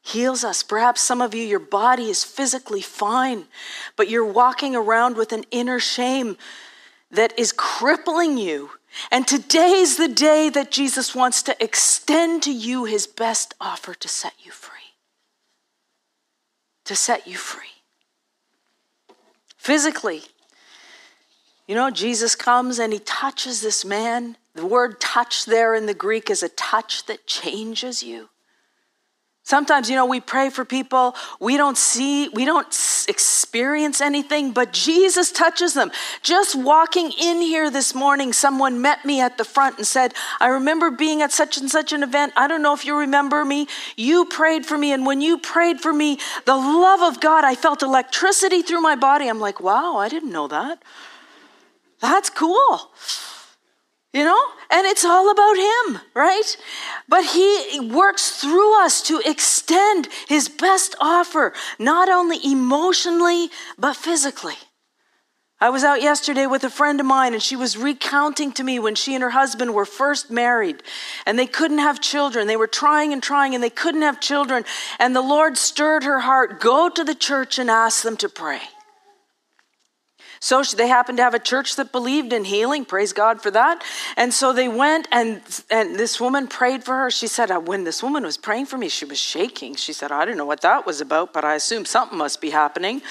heals 0.02 0.44
us. 0.44 0.62
Perhaps 0.62 1.00
some 1.00 1.20
of 1.20 1.34
you, 1.34 1.42
your 1.42 1.58
body 1.58 2.04
is 2.04 2.22
physically 2.22 2.82
fine, 2.82 3.46
but 3.96 4.08
you're 4.08 4.30
walking 4.30 4.76
around 4.76 5.16
with 5.16 5.32
an 5.32 5.44
inner 5.50 5.80
shame 5.80 6.36
that 7.10 7.36
is 7.38 7.52
crippling 7.52 8.38
you. 8.38 8.70
And 9.10 9.26
today's 9.26 9.96
the 9.96 10.08
day 10.08 10.48
that 10.50 10.70
Jesus 10.70 11.14
wants 11.14 11.42
to 11.44 11.62
extend 11.62 12.42
to 12.44 12.52
you 12.52 12.84
his 12.84 13.06
best 13.06 13.54
offer 13.60 13.94
to 13.94 14.08
set 14.08 14.34
you 14.44 14.52
free. 14.52 14.94
To 16.84 16.94
set 16.94 17.26
you 17.26 17.36
free. 17.36 17.66
Physically, 19.56 20.22
you 21.66 21.74
know, 21.74 21.90
Jesus 21.90 22.34
comes 22.34 22.78
and 22.78 22.92
he 22.92 22.98
touches 23.00 23.60
this 23.60 23.84
man 23.84 24.36
the 24.56 24.66
word 24.66 24.98
touch 25.00 25.44
there 25.44 25.74
in 25.74 25.84
the 25.84 25.94
Greek 25.94 26.30
is 26.30 26.42
a 26.42 26.48
touch 26.48 27.04
that 27.06 27.26
changes 27.26 28.02
you. 28.02 28.30
Sometimes, 29.42 29.88
you 29.88 29.94
know, 29.94 30.06
we 30.06 30.18
pray 30.18 30.50
for 30.50 30.64
people, 30.64 31.14
we 31.38 31.56
don't 31.56 31.78
see, 31.78 32.28
we 32.30 32.44
don't 32.44 32.66
experience 33.06 34.00
anything, 34.00 34.50
but 34.50 34.72
Jesus 34.72 35.30
touches 35.30 35.74
them. 35.74 35.92
Just 36.22 36.56
walking 36.56 37.12
in 37.12 37.40
here 37.40 37.70
this 37.70 37.94
morning, 37.94 38.32
someone 38.32 38.82
met 38.82 39.04
me 39.04 39.20
at 39.20 39.38
the 39.38 39.44
front 39.44 39.76
and 39.76 39.86
said, 39.86 40.14
I 40.40 40.48
remember 40.48 40.90
being 40.90 41.22
at 41.22 41.30
such 41.30 41.58
and 41.58 41.70
such 41.70 41.92
an 41.92 42.02
event. 42.02 42.32
I 42.34 42.48
don't 42.48 42.62
know 42.62 42.74
if 42.74 42.84
you 42.84 42.96
remember 42.96 43.44
me. 43.44 43.68
You 43.94 44.24
prayed 44.24 44.66
for 44.66 44.76
me, 44.76 44.92
and 44.92 45.06
when 45.06 45.20
you 45.20 45.38
prayed 45.38 45.80
for 45.80 45.92
me, 45.92 46.18
the 46.44 46.56
love 46.56 47.02
of 47.02 47.20
God, 47.20 47.44
I 47.44 47.54
felt 47.54 47.82
electricity 47.82 48.62
through 48.62 48.80
my 48.80 48.96
body. 48.96 49.28
I'm 49.28 49.38
like, 49.38 49.60
wow, 49.60 49.98
I 49.98 50.08
didn't 50.08 50.32
know 50.32 50.48
that. 50.48 50.82
That's 52.00 52.30
cool 52.30 52.92
you 54.16 54.24
know? 54.24 54.42
And 54.70 54.86
it's 54.86 55.04
all 55.04 55.30
about 55.30 55.56
Him, 55.56 56.00
right? 56.14 56.56
But 57.06 57.24
He 57.26 57.80
works 57.80 58.40
through 58.40 58.82
us 58.82 59.02
to 59.02 59.20
extend 59.26 60.08
His 60.26 60.48
best 60.48 60.96
offer, 61.00 61.52
not 61.78 62.08
only 62.08 62.38
emotionally, 62.42 63.50
but 63.78 63.94
physically. 63.94 64.54
I 65.60 65.68
was 65.70 65.84
out 65.84 66.02
yesterday 66.02 66.46
with 66.46 66.64
a 66.64 66.70
friend 66.70 66.98
of 66.98 67.06
mine, 67.06 67.34
and 67.34 67.42
she 67.42 67.56
was 67.56 67.76
recounting 67.76 68.52
to 68.52 68.64
me 68.64 68.78
when 68.78 68.94
she 68.94 69.14
and 69.14 69.22
her 69.22 69.30
husband 69.30 69.74
were 69.74 69.86
first 69.86 70.30
married, 70.30 70.82
and 71.26 71.38
they 71.38 71.46
couldn't 71.46 71.78
have 71.78 72.00
children. 72.00 72.46
They 72.46 72.56
were 72.56 72.66
trying 72.66 73.12
and 73.12 73.22
trying, 73.22 73.54
and 73.54 73.62
they 73.62 73.70
couldn't 73.70 74.02
have 74.02 74.20
children. 74.20 74.64
And 74.98 75.14
the 75.14 75.22
Lord 75.22 75.58
stirred 75.58 76.04
her 76.04 76.20
heart 76.20 76.60
go 76.60 76.88
to 76.88 77.04
the 77.04 77.14
church 77.14 77.58
and 77.58 77.70
ask 77.70 78.02
them 78.02 78.16
to 78.18 78.28
pray. 78.30 78.60
So 80.40 80.62
they 80.62 80.88
happened 80.88 81.18
to 81.18 81.24
have 81.24 81.34
a 81.34 81.38
church 81.38 81.76
that 81.76 81.92
believed 81.92 82.32
in 82.32 82.44
healing. 82.44 82.84
Praise 82.84 83.12
God 83.12 83.42
for 83.42 83.50
that. 83.50 83.82
And 84.16 84.32
so 84.32 84.52
they 84.52 84.68
went, 84.68 85.08
and, 85.10 85.42
and 85.70 85.96
this 85.96 86.20
woman 86.20 86.46
prayed 86.46 86.84
for 86.84 86.94
her. 86.94 87.10
She 87.10 87.26
said, 87.26 87.50
uh, 87.50 87.60
When 87.60 87.84
this 87.84 88.02
woman 88.02 88.24
was 88.24 88.36
praying 88.36 88.66
for 88.66 88.78
me, 88.78 88.88
she 88.88 89.04
was 89.04 89.18
shaking. 89.18 89.76
She 89.76 89.92
said, 89.92 90.12
I 90.12 90.24
don't 90.24 90.36
know 90.36 90.46
what 90.46 90.60
that 90.62 90.86
was 90.86 91.00
about, 91.00 91.32
but 91.32 91.44
I 91.44 91.54
assume 91.54 91.84
something 91.84 92.18
must 92.18 92.40
be 92.40 92.50
happening. 92.50 93.02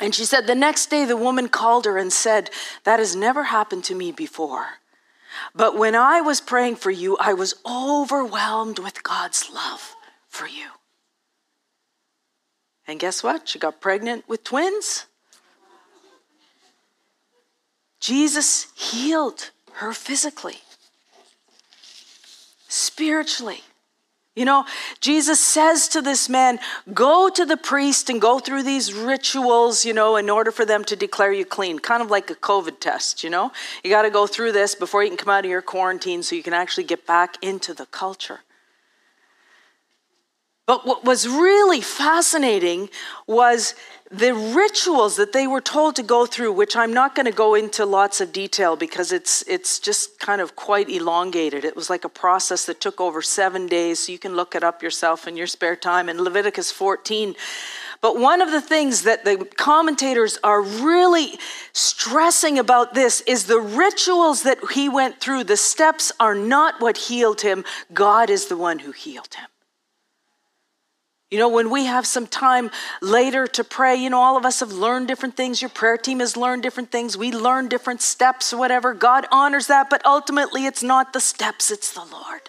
And 0.00 0.14
she 0.14 0.24
said, 0.24 0.46
The 0.46 0.54
next 0.54 0.90
day, 0.90 1.04
the 1.04 1.16
woman 1.16 1.48
called 1.48 1.84
her 1.84 1.98
and 1.98 2.12
said, 2.12 2.50
That 2.84 2.98
has 2.98 3.16
never 3.16 3.44
happened 3.44 3.84
to 3.84 3.94
me 3.94 4.12
before. 4.12 4.66
But 5.54 5.76
when 5.76 5.94
I 5.94 6.20
was 6.20 6.40
praying 6.40 6.76
for 6.76 6.90
you, 6.90 7.16
I 7.18 7.34
was 7.34 7.54
overwhelmed 7.66 8.78
with 8.78 9.02
God's 9.02 9.50
love 9.52 9.94
for 10.28 10.46
you. 10.46 10.66
And 12.86 12.98
guess 12.98 13.22
what? 13.22 13.48
She 13.48 13.58
got 13.58 13.80
pregnant 13.80 14.26
with 14.28 14.44
twins. 14.44 15.06
Jesus 18.00 18.68
healed 18.74 19.50
her 19.74 19.92
physically, 19.92 20.58
spiritually. 22.68 23.62
You 24.38 24.44
know, 24.44 24.66
Jesus 25.00 25.40
says 25.40 25.88
to 25.88 26.00
this 26.00 26.28
man, 26.28 26.60
Go 26.94 27.28
to 27.28 27.44
the 27.44 27.56
priest 27.56 28.08
and 28.08 28.20
go 28.20 28.38
through 28.38 28.62
these 28.62 28.94
rituals, 28.94 29.84
you 29.84 29.92
know, 29.92 30.14
in 30.14 30.30
order 30.30 30.52
for 30.52 30.64
them 30.64 30.84
to 30.84 30.94
declare 30.94 31.32
you 31.32 31.44
clean. 31.44 31.80
Kind 31.80 32.02
of 32.02 32.10
like 32.10 32.30
a 32.30 32.36
COVID 32.36 32.78
test, 32.78 33.24
you 33.24 33.30
know? 33.30 33.50
You 33.82 33.90
got 33.90 34.02
to 34.02 34.10
go 34.10 34.28
through 34.28 34.52
this 34.52 34.76
before 34.76 35.02
you 35.02 35.10
can 35.10 35.16
come 35.16 35.30
out 35.30 35.44
of 35.44 35.50
your 35.50 35.60
quarantine 35.60 36.22
so 36.22 36.36
you 36.36 36.44
can 36.44 36.54
actually 36.54 36.84
get 36.84 37.04
back 37.04 37.36
into 37.42 37.74
the 37.74 37.86
culture. 37.86 38.40
But 40.68 40.84
what 40.84 41.02
was 41.02 41.26
really 41.26 41.80
fascinating 41.80 42.90
was 43.26 43.74
the 44.10 44.34
rituals 44.34 45.16
that 45.16 45.32
they 45.32 45.46
were 45.46 45.62
told 45.62 45.96
to 45.96 46.02
go 46.02 46.26
through, 46.26 46.52
which 46.52 46.76
I'm 46.76 46.92
not 46.92 47.14
going 47.14 47.24
to 47.24 47.32
go 47.32 47.54
into 47.54 47.86
lots 47.86 48.20
of 48.20 48.34
detail 48.34 48.76
because 48.76 49.10
it's, 49.10 49.40
it's 49.48 49.78
just 49.78 50.18
kind 50.18 50.42
of 50.42 50.56
quite 50.56 50.90
elongated. 50.90 51.64
It 51.64 51.74
was 51.74 51.88
like 51.88 52.04
a 52.04 52.10
process 52.10 52.66
that 52.66 52.82
took 52.82 53.00
over 53.00 53.22
seven 53.22 53.66
days, 53.66 54.00
so 54.00 54.12
you 54.12 54.18
can 54.18 54.36
look 54.36 54.54
it 54.54 54.62
up 54.62 54.82
yourself 54.82 55.26
in 55.26 55.38
your 55.38 55.46
spare 55.46 55.74
time 55.74 56.10
in 56.10 56.22
Leviticus 56.22 56.70
14. 56.70 57.34
But 58.02 58.20
one 58.20 58.42
of 58.42 58.50
the 58.50 58.60
things 58.60 59.04
that 59.04 59.24
the 59.24 59.48
commentators 59.56 60.38
are 60.44 60.60
really 60.60 61.38
stressing 61.72 62.58
about 62.58 62.92
this 62.92 63.22
is 63.22 63.46
the 63.46 63.58
rituals 63.58 64.42
that 64.42 64.58
he 64.74 64.90
went 64.90 65.18
through, 65.18 65.44
the 65.44 65.56
steps 65.56 66.12
are 66.20 66.34
not 66.34 66.78
what 66.82 66.98
healed 66.98 67.40
him, 67.40 67.64
God 67.94 68.28
is 68.28 68.48
the 68.48 68.56
one 68.58 68.80
who 68.80 68.92
healed 68.92 69.32
him. 69.32 69.48
You 71.30 71.38
know, 71.38 71.48
when 71.50 71.68
we 71.68 71.84
have 71.84 72.06
some 72.06 72.26
time 72.26 72.70
later 73.02 73.46
to 73.48 73.62
pray, 73.62 73.96
you 73.96 74.08
know, 74.08 74.20
all 74.20 74.38
of 74.38 74.46
us 74.46 74.60
have 74.60 74.72
learned 74.72 75.08
different 75.08 75.36
things. 75.36 75.60
Your 75.60 75.68
prayer 75.68 75.98
team 75.98 76.20
has 76.20 76.38
learned 76.38 76.62
different 76.62 76.90
things. 76.90 77.18
We 77.18 77.32
learn 77.32 77.68
different 77.68 78.00
steps 78.00 78.52
whatever. 78.54 78.94
God 78.94 79.26
honors 79.30 79.66
that, 79.66 79.90
but 79.90 80.04
ultimately 80.06 80.64
it's 80.64 80.82
not 80.82 81.12
the 81.12 81.20
steps, 81.20 81.70
it's 81.70 81.92
the 81.92 82.04
Lord. 82.04 82.48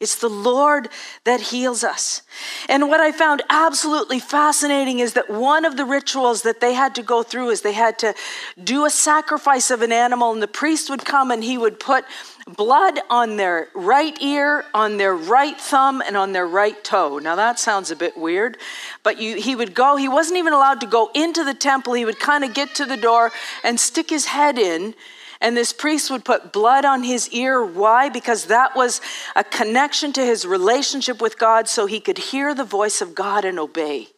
It's 0.00 0.16
the 0.16 0.28
Lord 0.28 0.88
that 1.24 1.40
heals 1.40 1.84
us. 1.84 2.22
And 2.68 2.88
what 2.88 3.00
I 3.00 3.12
found 3.12 3.42
absolutely 3.48 4.18
fascinating 4.18 4.98
is 4.98 5.12
that 5.12 5.30
one 5.30 5.64
of 5.64 5.76
the 5.76 5.84
rituals 5.84 6.42
that 6.42 6.60
they 6.60 6.74
had 6.74 6.94
to 6.96 7.02
go 7.02 7.22
through 7.22 7.50
is 7.50 7.62
they 7.62 7.72
had 7.72 7.98
to 8.00 8.14
do 8.62 8.84
a 8.84 8.90
sacrifice 8.90 9.70
of 9.70 9.82
an 9.82 9.92
animal, 9.92 10.32
and 10.32 10.42
the 10.42 10.48
priest 10.48 10.90
would 10.90 11.04
come 11.04 11.30
and 11.30 11.44
he 11.44 11.56
would 11.56 11.78
put 11.78 12.04
blood 12.46 13.00
on 13.08 13.36
their 13.36 13.68
right 13.74 14.16
ear, 14.20 14.64
on 14.74 14.96
their 14.96 15.14
right 15.14 15.58
thumb, 15.58 16.02
and 16.02 16.16
on 16.16 16.32
their 16.32 16.46
right 16.46 16.82
toe. 16.84 17.18
Now 17.18 17.36
that 17.36 17.58
sounds 17.58 17.90
a 17.90 17.96
bit 17.96 18.16
weird, 18.16 18.58
but 19.02 19.20
you, 19.20 19.36
he 19.36 19.56
would 19.56 19.74
go, 19.74 19.96
he 19.96 20.08
wasn't 20.08 20.38
even 20.38 20.52
allowed 20.52 20.80
to 20.80 20.86
go 20.86 21.10
into 21.14 21.44
the 21.44 21.54
temple. 21.54 21.94
He 21.94 22.04
would 22.04 22.20
kind 22.20 22.44
of 22.44 22.54
get 22.54 22.74
to 22.76 22.84
the 22.84 22.96
door 22.96 23.32
and 23.62 23.80
stick 23.80 24.10
his 24.10 24.26
head 24.26 24.58
in. 24.58 24.94
And 25.40 25.56
this 25.56 25.72
priest 25.72 26.10
would 26.10 26.24
put 26.24 26.52
blood 26.52 26.84
on 26.84 27.02
his 27.02 27.28
ear. 27.30 27.62
Why? 27.62 28.08
Because 28.08 28.46
that 28.46 28.74
was 28.74 29.00
a 29.36 29.44
connection 29.44 30.12
to 30.14 30.24
his 30.24 30.46
relationship 30.46 31.20
with 31.20 31.38
God 31.38 31.68
so 31.68 31.86
he 31.86 32.00
could 32.00 32.18
hear 32.18 32.54
the 32.54 32.64
voice 32.64 33.02
of 33.02 33.14
God 33.14 33.44
and 33.44 33.58
obey. 33.58 34.08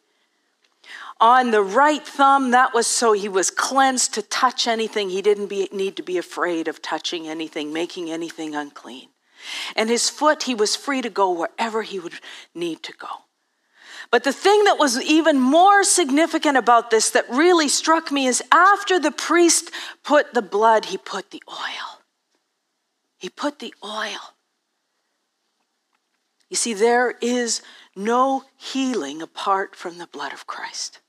On 1.19 1.49
the 1.51 1.63
right 1.63 2.05
thumb, 2.05 2.51
that 2.51 2.73
was 2.73 2.85
so 2.85 3.13
he 3.13 3.27
was 3.27 3.49
cleansed 3.49 4.13
to 4.13 4.21
touch 4.21 4.67
anything. 4.67 5.09
He 5.09 5.21
didn't 5.21 5.47
be, 5.47 5.67
need 5.71 5.95
to 5.95 6.03
be 6.03 6.17
afraid 6.17 6.67
of 6.67 6.81
touching 6.81 7.27
anything, 7.27 7.73
making 7.73 8.11
anything 8.11 8.55
unclean. 8.55 9.09
And 9.75 9.89
his 9.89 10.09
foot, 10.09 10.43
he 10.43 10.53
was 10.53 10.75
free 10.75 11.01
to 11.01 11.09
go 11.09 11.31
wherever 11.31 11.81
he 11.81 11.99
would 11.99 12.19
need 12.53 12.83
to 12.83 12.93
go. 12.93 13.07
But 14.11 14.23
the 14.23 14.33
thing 14.33 14.63
that 14.65 14.77
was 14.77 15.01
even 15.01 15.39
more 15.39 15.83
significant 15.83 16.55
about 16.55 16.91
this 16.91 17.09
that 17.11 17.29
really 17.29 17.67
struck 17.67 18.11
me 18.11 18.27
is 18.27 18.43
after 18.51 18.99
the 18.99 19.11
priest 19.11 19.71
put 20.03 20.33
the 20.33 20.41
blood, 20.41 20.85
he 20.85 20.97
put 20.97 21.31
the 21.31 21.43
oil. 21.49 22.01
He 23.17 23.29
put 23.29 23.59
the 23.59 23.73
oil. 23.83 24.35
You 26.49 26.55
see, 26.55 26.73
there 26.73 27.15
is 27.21 27.61
no 27.95 28.43
healing 28.55 29.21
apart 29.21 29.75
from 29.75 29.97
the 29.97 30.07
blood 30.07 30.31
of 30.31 30.47
Christ. 30.47 31.01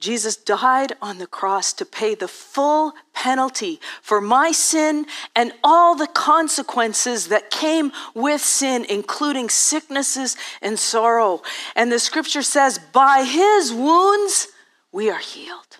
Jesus 0.00 0.36
died 0.36 0.92
on 1.02 1.18
the 1.18 1.26
cross 1.26 1.72
to 1.72 1.84
pay 1.84 2.14
the 2.14 2.28
full 2.28 2.92
penalty 3.12 3.80
for 4.00 4.20
my 4.20 4.52
sin 4.52 5.06
and 5.34 5.52
all 5.64 5.96
the 5.96 6.06
consequences 6.06 7.28
that 7.28 7.50
came 7.50 7.90
with 8.14 8.40
sin, 8.40 8.86
including 8.88 9.48
sicknesses 9.48 10.36
and 10.62 10.78
sorrow. 10.78 11.42
And 11.74 11.90
the 11.90 11.98
scripture 11.98 12.42
says, 12.42 12.78
by 12.78 13.24
his 13.24 13.72
wounds, 13.72 14.48
we 14.92 15.10
are 15.10 15.18
healed. 15.18 15.78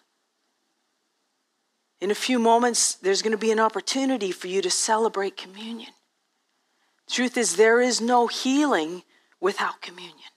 In 2.01 2.11
a 2.11 2.17
few 2.17 2.41
moments, 2.41 2.95
there's 2.95 3.23
going 3.23 3.33
to 3.33 3.39
be 3.39 3.53
an 3.53 3.61
opportunity 3.61 4.33
for 4.33 4.49
you 4.49 4.63
to 4.63 4.71
celebrate 4.71 5.37
communion. 5.37 5.93
Truth 7.09 7.37
is, 7.37 7.57
there 7.57 7.81
is 7.81 8.01
no 8.01 8.27
healing 8.27 9.03
without 9.41 9.81
communion. 9.81 10.31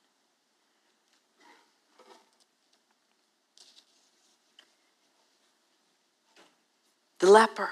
The 7.22 7.30
leper, 7.30 7.70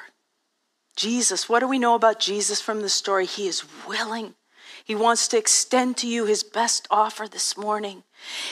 Jesus, 0.95 1.49
what 1.49 1.61
do 1.61 1.67
we 1.67 1.79
know 1.79 1.95
about 1.95 2.19
Jesus 2.19 2.61
from 2.61 2.81
the 2.83 2.89
story? 2.89 3.25
He 3.25 3.47
is 3.47 3.63
willing. 3.87 4.35
He 4.85 4.93
wants 4.93 5.27
to 5.29 5.39
extend 5.39 5.97
to 5.97 6.07
you 6.07 6.25
his 6.25 6.43
best 6.43 6.87
offer 6.91 7.27
this 7.27 7.57
morning. 7.57 8.03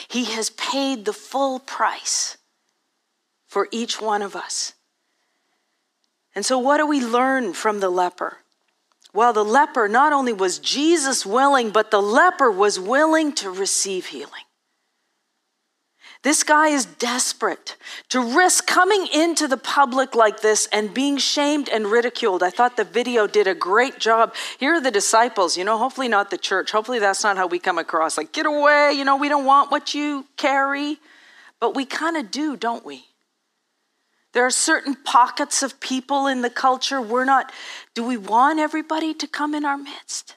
He 0.08 0.24
has 0.24 0.50
paid 0.50 1.04
the 1.04 1.12
full 1.12 1.60
price 1.60 2.36
for 3.46 3.68
each 3.70 4.00
one 4.00 4.22
of 4.22 4.34
us. 4.34 4.74
And 6.34 6.44
so, 6.44 6.58
what 6.58 6.78
do 6.78 6.86
we 6.86 7.00
learn 7.00 7.52
from 7.52 7.78
the 7.78 7.90
leper? 7.90 8.38
Well, 9.14 9.32
the 9.32 9.44
leper, 9.44 9.88
not 9.88 10.12
only 10.12 10.32
was 10.32 10.58
Jesus 10.58 11.24
willing, 11.24 11.70
but 11.70 11.92
the 11.92 12.02
leper 12.02 12.50
was 12.50 12.80
willing 12.80 13.32
to 13.34 13.50
receive 13.50 14.06
healing. 14.06 14.47
This 16.22 16.42
guy 16.42 16.68
is 16.68 16.84
desperate 16.84 17.76
to 18.08 18.20
risk 18.20 18.66
coming 18.66 19.06
into 19.14 19.46
the 19.46 19.56
public 19.56 20.14
like 20.16 20.40
this 20.40 20.66
and 20.72 20.92
being 20.92 21.16
shamed 21.16 21.68
and 21.68 21.86
ridiculed. 21.86 22.42
I 22.42 22.50
thought 22.50 22.76
the 22.76 22.84
video 22.84 23.26
did 23.28 23.46
a 23.46 23.54
great 23.54 24.00
job. 24.00 24.34
Here 24.58 24.74
are 24.74 24.80
the 24.80 24.90
disciples, 24.90 25.56
you 25.56 25.64
know, 25.64 25.78
hopefully 25.78 26.08
not 26.08 26.30
the 26.30 26.38
church. 26.38 26.72
Hopefully 26.72 26.98
that's 26.98 27.22
not 27.22 27.36
how 27.36 27.46
we 27.46 27.60
come 27.60 27.78
across. 27.78 28.18
Like, 28.18 28.32
get 28.32 28.46
away, 28.46 28.92
you 28.94 29.04
know, 29.04 29.16
we 29.16 29.28
don't 29.28 29.44
want 29.44 29.70
what 29.70 29.94
you 29.94 30.26
carry. 30.36 30.98
But 31.60 31.74
we 31.74 31.84
kind 31.84 32.16
of 32.16 32.30
do, 32.30 32.56
don't 32.56 32.84
we? 32.84 33.04
There 34.32 34.44
are 34.44 34.50
certain 34.50 34.94
pockets 34.94 35.62
of 35.62 35.80
people 35.80 36.26
in 36.26 36.42
the 36.42 36.50
culture 36.50 37.00
we're 37.00 37.24
not, 37.24 37.52
do 37.94 38.04
we 38.04 38.16
want 38.16 38.58
everybody 38.58 39.14
to 39.14 39.26
come 39.26 39.54
in 39.54 39.64
our 39.64 39.78
midst? 39.78 40.36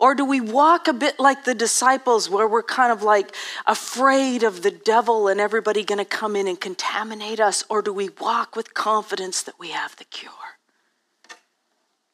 Or 0.00 0.14
do 0.14 0.24
we 0.24 0.40
walk 0.40 0.88
a 0.88 0.92
bit 0.92 1.18
like 1.18 1.44
the 1.44 1.54
disciples 1.54 2.28
where 2.28 2.48
we're 2.48 2.62
kind 2.62 2.92
of 2.92 3.02
like 3.02 3.34
afraid 3.66 4.42
of 4.42 4.62
the 4.62 4.70
devil 4.70 5.28
and 5.28 5.40
everybody 5.40 5.84
going 5.84 5.98
to 5.98 6.04
come 6.04 6.36
in 6.36 6.48
and 6.48 6.60
contaminate 6.60 7.40
us? 7.40 7.64
Or 7.68 7.82
do 7.82 7.92
we 7.92 8.08
walk 8.20 8.56
with 8.56 8.74
confidence 8.74 9.42
that 9.42 9.58
we 9.58 9.70
have 9.70 9.96
the 9.96 10.04
cure? 10.04 10.32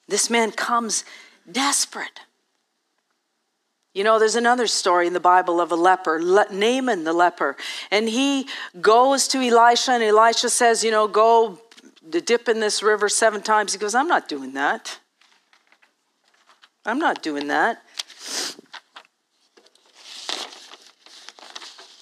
This 0.08 0.28
man 0.28 0.50
comes 0.50 1.04
desperate. 1.50 2.20
You 3.92 4.04
know, 4.04 4.20
there's 4.20 4.37
another 4.37 4.68
story 4.68 5.08
in 5.08 5.14
the 5.14 5.20
Bible 5.20 5.60
of 5.60 5.72
a 5.72 5.76
leper, 5.76 6.20
Naaman 6.20 7.02
the 7.02 7.12
leper. 7.12 7.56
And 7.90 8.08
he 8.08 8.46
goes 8.80 9.26
to 9.28 9.38
Elisha, 9.38 9.92
and 9.92 10.02
Elisha 10.02 10.48
says, 10.48 10.85
You 10.85 10.92
know, 10.92 11.09
go 11.09 11.59
dip 12.09 12.48
in 12.48 12.61
this 12.61 12.83
river 12.85 13.09
seven 13.09 13.42
times. 13.42 13.72
He 13.72 13.78
goes, 13.78 13.94
I'm 13.96 14.07
not 14.07 14.28
doing 14.28 14.52
that. 14.52 14.99
I'm 16.85 16.99
not 16.99 17.23
doing 17.23 17.49
that. 17.49 17.83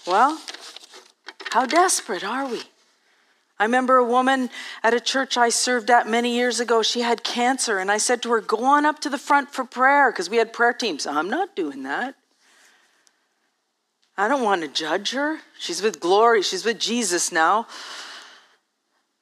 Well, 0.06 0.40
how 1.50 1.66
desperate 1.66 2.24
are 2.24 2.48
we? 2.48 2.62
I 3.58 3.64
remember 3.64 3.96
a 3.96 4.04
woman 4.04 4.50
at 4.84 4.94
a 4.94 5.00
church 5.00 5.36
I 5.36 5.48
served 5.48 5.90
at 5.90 6.08
many 6.08 6.36
years 6.36 6.60
ago. 6.60 6.82
She 6.82 7.00
had 7.00 7.24
cancer, 7.24 7.78
and 7.78 7.90
I 7.90 7.98
said 7.98 8.22
to 8.22 8.30
her, 8.30 8.40
Go 8.40 8.64
on 8.64 8.86
up 8.86 9.00
to 9.00 9.10
the 9.10 9.18
front 9.18 9.52
for 9.52 9.64
prayer 9.64 10.12
because 10.12 10.30
we 10.30 10.36
had 10.36 10.52
prayer 10.52 10.72
teams. 10.72 11.06
I'm 11.06 11.28
not 11.28 11.56
doing 11.56 11.82
that. 11.82 12.14
I 14.16 14.28
don't 14.28 14.42
want 14.42 14.62
to 14.62 14.68
judge 14.68 15.10
her. 15.12 15.38
She's 15.58 15.82
with 15.82 16.00
glory, 16.00 16.42
she's 16.42 16.64
with 16.64 16.78
Jesus 16.78 17.32
now. 17.32 17.66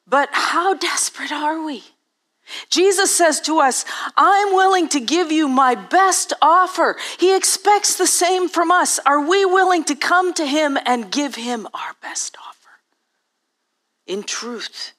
But 0.07 0.29
how 0.31 0.73
desperate 0.75 1.31
are 1.31 1.63
we? 1.63 1.83
Jesus 2.69 3.15
says 3.15 3.41
to 3.41 3.59
us, 3.59 3.85
I'm 4.15 4.53
willing 4.53 4.87
to 4.89 4.99
give 4.99 5.31
you 5.31 5.47
my 5.47 5.75
best 5.75 6.33
offer. 6.41 6.97
He 7.19 7.35
expects 7.35 7.95
the 7.95 8.07
same 8.07 8.47
from 8.47 8.71
us. 8.71 8.99
Are 9.05 9.21
we 9.21 9.45
willing 9.45 9.83
to 9.85 9.95
come 9.95 10.33
to 10.35 10.45
him 10.45 10.77
and 10.85 11.11
give 11.11 11.35
him 11.35 11.67
our 11.73 11.93
best 12.01 12.37
offer? 12.37 12.69
In 14.05 14.23
truth. 14.23 14.93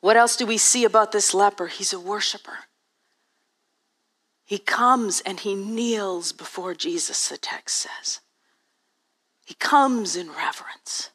What 0.00 0.16
else 0.16 0.36
do 0.36 0.46
we 0.46 0.58
see 0.58 0.84
about 0.84 1.12
this 1.12 1.34
leper? 1.34 1.66
He's 1.66 1.92
a 1.92 2.00
worshiper. 2.00 2.58
He 4.44 4.58
comes 4.58 5.20
and 5.20 5.40
he 5.40 5.54
kneels 5.54 6.32
before 6.32 6.74
Jesus, 6.74 7.28
the 7.28 7.36
text 7.36 7.78
says. 7.78 8.20
He 9.44 9.54
comes 9.54 10.16
in 10.16 10.28
reverence. 10.28 11.10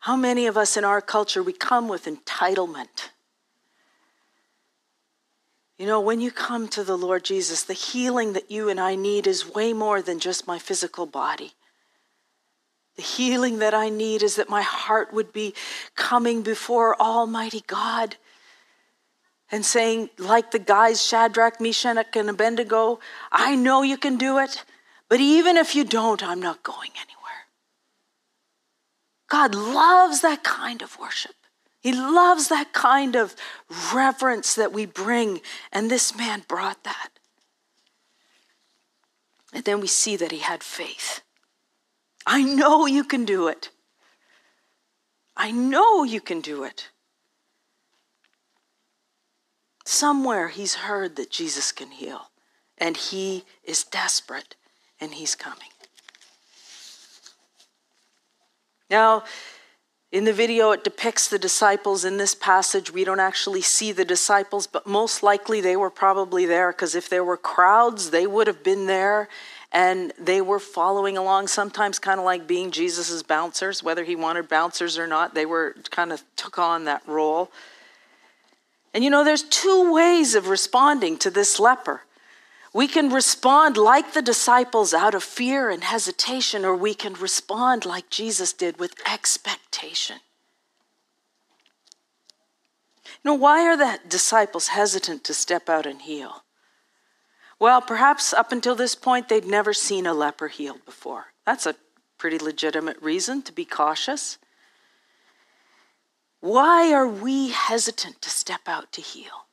How 0.00 0.16
many 0.16 0.46
of 0.46 0.56
us 0.56 0.76
in 0.76 0.84
our 0.84 1.00
culture, 1.00 1.42
we 1.42 1.52
come 1.52 1.88
with 1.88 2.06
entitlement? 2.06 3.10
You 5.78 5.86
know, 5.86 6.00
when 6.00 6.20
you 6.20 6.30
come 6.30 6.68
to 6.68 6.84
the 6.84 6.96
Lord 6.96 7.24
Jesus, 7.24 7.62
the 7.62 7.72
healing 7.74 8.32
that 8.34 8.50
you 8.50 8.68
and 8.68 8.80
I 8.80 8.96
need 8.96 9.26
is 9.26 9.54
way 9.54 9.72
more 9.72 10.02
than 10.02 10.18
just 10.18 10.46
my 10.46 10.58
physical 10.58 11.06
body. 11.06 11.52
The 12.96 13.02
healing 13.02 13.60
that 13.60 13.72
I 13.72 13.88
need 13.88 14.22
is 14.22 14.36
that 14.36 14.50
my 14.50 14.62
heart 14.62 15.12
would 15.14 15.32
be 15.32 15.54
coming 15.96 16.42
before 16.42 17.00
Almighty 17.00 17.62
God 17.66 18.16
and 19.50 19.64
saying, 19.64 20.10
like 20.18 20.50
the 20.50 20.58
guys, 20.58 21.02
Shadrach, 21.02 21.60
Meshach, 21.60 22.14
and 22.14 22.28
Abednego, 22.28 23.00
I 23.32 23.56
know 23.56 23.82
you 23.82 23.96
can 23.96 24.16
do 24.16 24.38
it, 24.38 24.64
but 25.08 25.20
even 25.20 25.56
if 25.56 25.74
you 25.74 25.84
don't, 25.84 26.22
I'm 26.22 26.40
not 26.40 26.62
going 26.62 26.90
anywhere. 26.94 27.19
God 29.30 29.54
loves 29.54 30.20
that 30.20 30.42
kind 30.42 30.82
of 30.82 30.98
worship. 30.98 31.36
He 31.80 31.92
loves 31.92 32.48
that 32.48 32.74
kind 32.74 33.16
of 33.16 33.34
reverence 33.94 34.54
that 34.56 34.72
we 34.72 34.84
bring, 34.84 35.40
and 35.72 35.90
this 35.90 36.14
man 36.14 36.42
brought 36.46 36.84
that. 36.84 37.08
And 39.54 39.64
then 39.64 39.80
we 39.80 39.86
see 39.86 40.16
that 40.16 40.32
he 40.32 40.40
had 40.40 40.62
faith. 40.62 41.22
I 42.26 42.42
know 42.42 42.86
you 42.86 43.04
can 43.04 43.24
do 43.24 43.48
it. 43.48 43.70
I 45.36 45.52
know 45.52 46.02
you 46.02 46.20
can 46.20 46.40
do 46.40 46.64
it. 46.64 46.90
Somewhere 49.86 50.48
he's 50.48 50.74
heard 50.74 51.16
that 51.16 51.30
Jesus 51.30 51.72
can 51.72 51.92
heal, 51.92 52.30
and 52.76 52.96
he 52.96 53.44
is 53.64 53.84
desperate, 53.84 54.56
and 55.00 55.14
he's 55.14 55.34
coming. 55.34 55.70
Now, 58.90 59.24
in 60.12 60.24
the 60.24 60.32
video, 60.32 60.72
it 60.72 60.82
depicts 60.82 61.28
the 61.28 61.38
disciples. 61.38 62.04
In 62.04 62.16
this 62.16 62.34
passage, 62.34 62.92
we 62.92 63.04
don't 63.04 63.20
actually 63.20 63.60
see 63.60 63.92
the 63.92 64.04
disciples, 64.04 64.66
but 64.66 64.86
most 64.86 65.22
likely 65.22 65.60
they 65.60 65.76
were 65.76 65.90
probably 65.90 66.46
there 66.46 66.72
because 66.72 66.96
if 66.96 67.08
there 67.08 67.22
were 67.22 67.36
crowds, 67.36 68.10
they 68.10 68.26
would 68.26 68.48
have 68.48 68.64
been 68.64 68.86
there 68.86 69.28
and 69.72 70.12
they 70.18 70.40
were 70.40 70.58
following 70.58 71.16
along, 71.16 71.46
sometimes 71.46 72.00
kind 72.00 72.18
of 72.18 72.26
like 72.26 72.48
being 72.48 72.72
Jesus's 72.72 73.22
bouncers, 73.22 73.84
whether 73.84 74.02
he 74.02 74.16
wanted 74.16 74.48
bouncers 74.48 74.98
or 74.98 75.06
not, 75.06 75.34
they 75.34 75.46
were 75.46 75.76
kind 75.90 76.12
of 76.12 76.24
took 76.34 76.58
on 76.58 76.86
that 76.86 77.06
role. 77.06 77.52
And 78.92 79.04
you 79.04 79.10
know, 79.10 79.22
there's 79.22 79.44
two 79.44 79.92
ways 79.92 80.34
of 80.34 80.48
responding 80.48 81.18
to 81.18 81.30
this 81.30 81.60
leper. 81.60 82.02
We 82.72 82.86
can 82.86 83.10
respond 83.10 83.76
like 83.76 84.12
the 84.12 84.22
disciples 84.22 84.94
out 84.94 85.14
of 85.14 85.24
fear 85.24 85.70
and 85.70 85.82
hesitation, 85.82 86.64
or 86.64 86.76
we 86.76 86.94
can 86.94 87.14
respond 87.14 87.84
like 87.84 88.10
Jesus 88.10 88.52
did 88.52 88.78
with 88.78 88.94
expectation. 89.10 90.18
You 93.04 93.32
know, 93.32 93.34
why 93.34 93.66
are 93.66 93.76
the 93.76 93.98
disciples 94.08 94.68
hesitant 94.68 95.24
to 95.24 95.34
step 95.34 95.68
out 95.68 95.84
and 95.84 96.02
heal? 96.02 96.44
Well, 97.58 97.82
perhaps 97.82 98.32
up 98.32 98.52
until 98.52 98.74
this 98.74 98.94
point, 98.94 99.28
they'd 99.28 99.44
never 99.44 99.74
seen 99.74 100.06
a 100.06 100.14
leper 100.14 100.48
healed 100.48 100.84
before. 100.86 101.26
That's 101.44 101.66
a 101.66 101.74
pretty 102.16 102.38
legitimate 102.38 103.02
reason 103.02 103.42
to 103.42 103.52
be 103.52 103.64
cautious. 103.64 104.38
Why 106.40 106.92
are 106.92 107.06
we 107.06 107.50
hesitant 107.50 108.22
to 108.22 108.30
step 108.30 108.62
out 108.66 108.92
to 108.92 109.02
heal? 109.02 109.46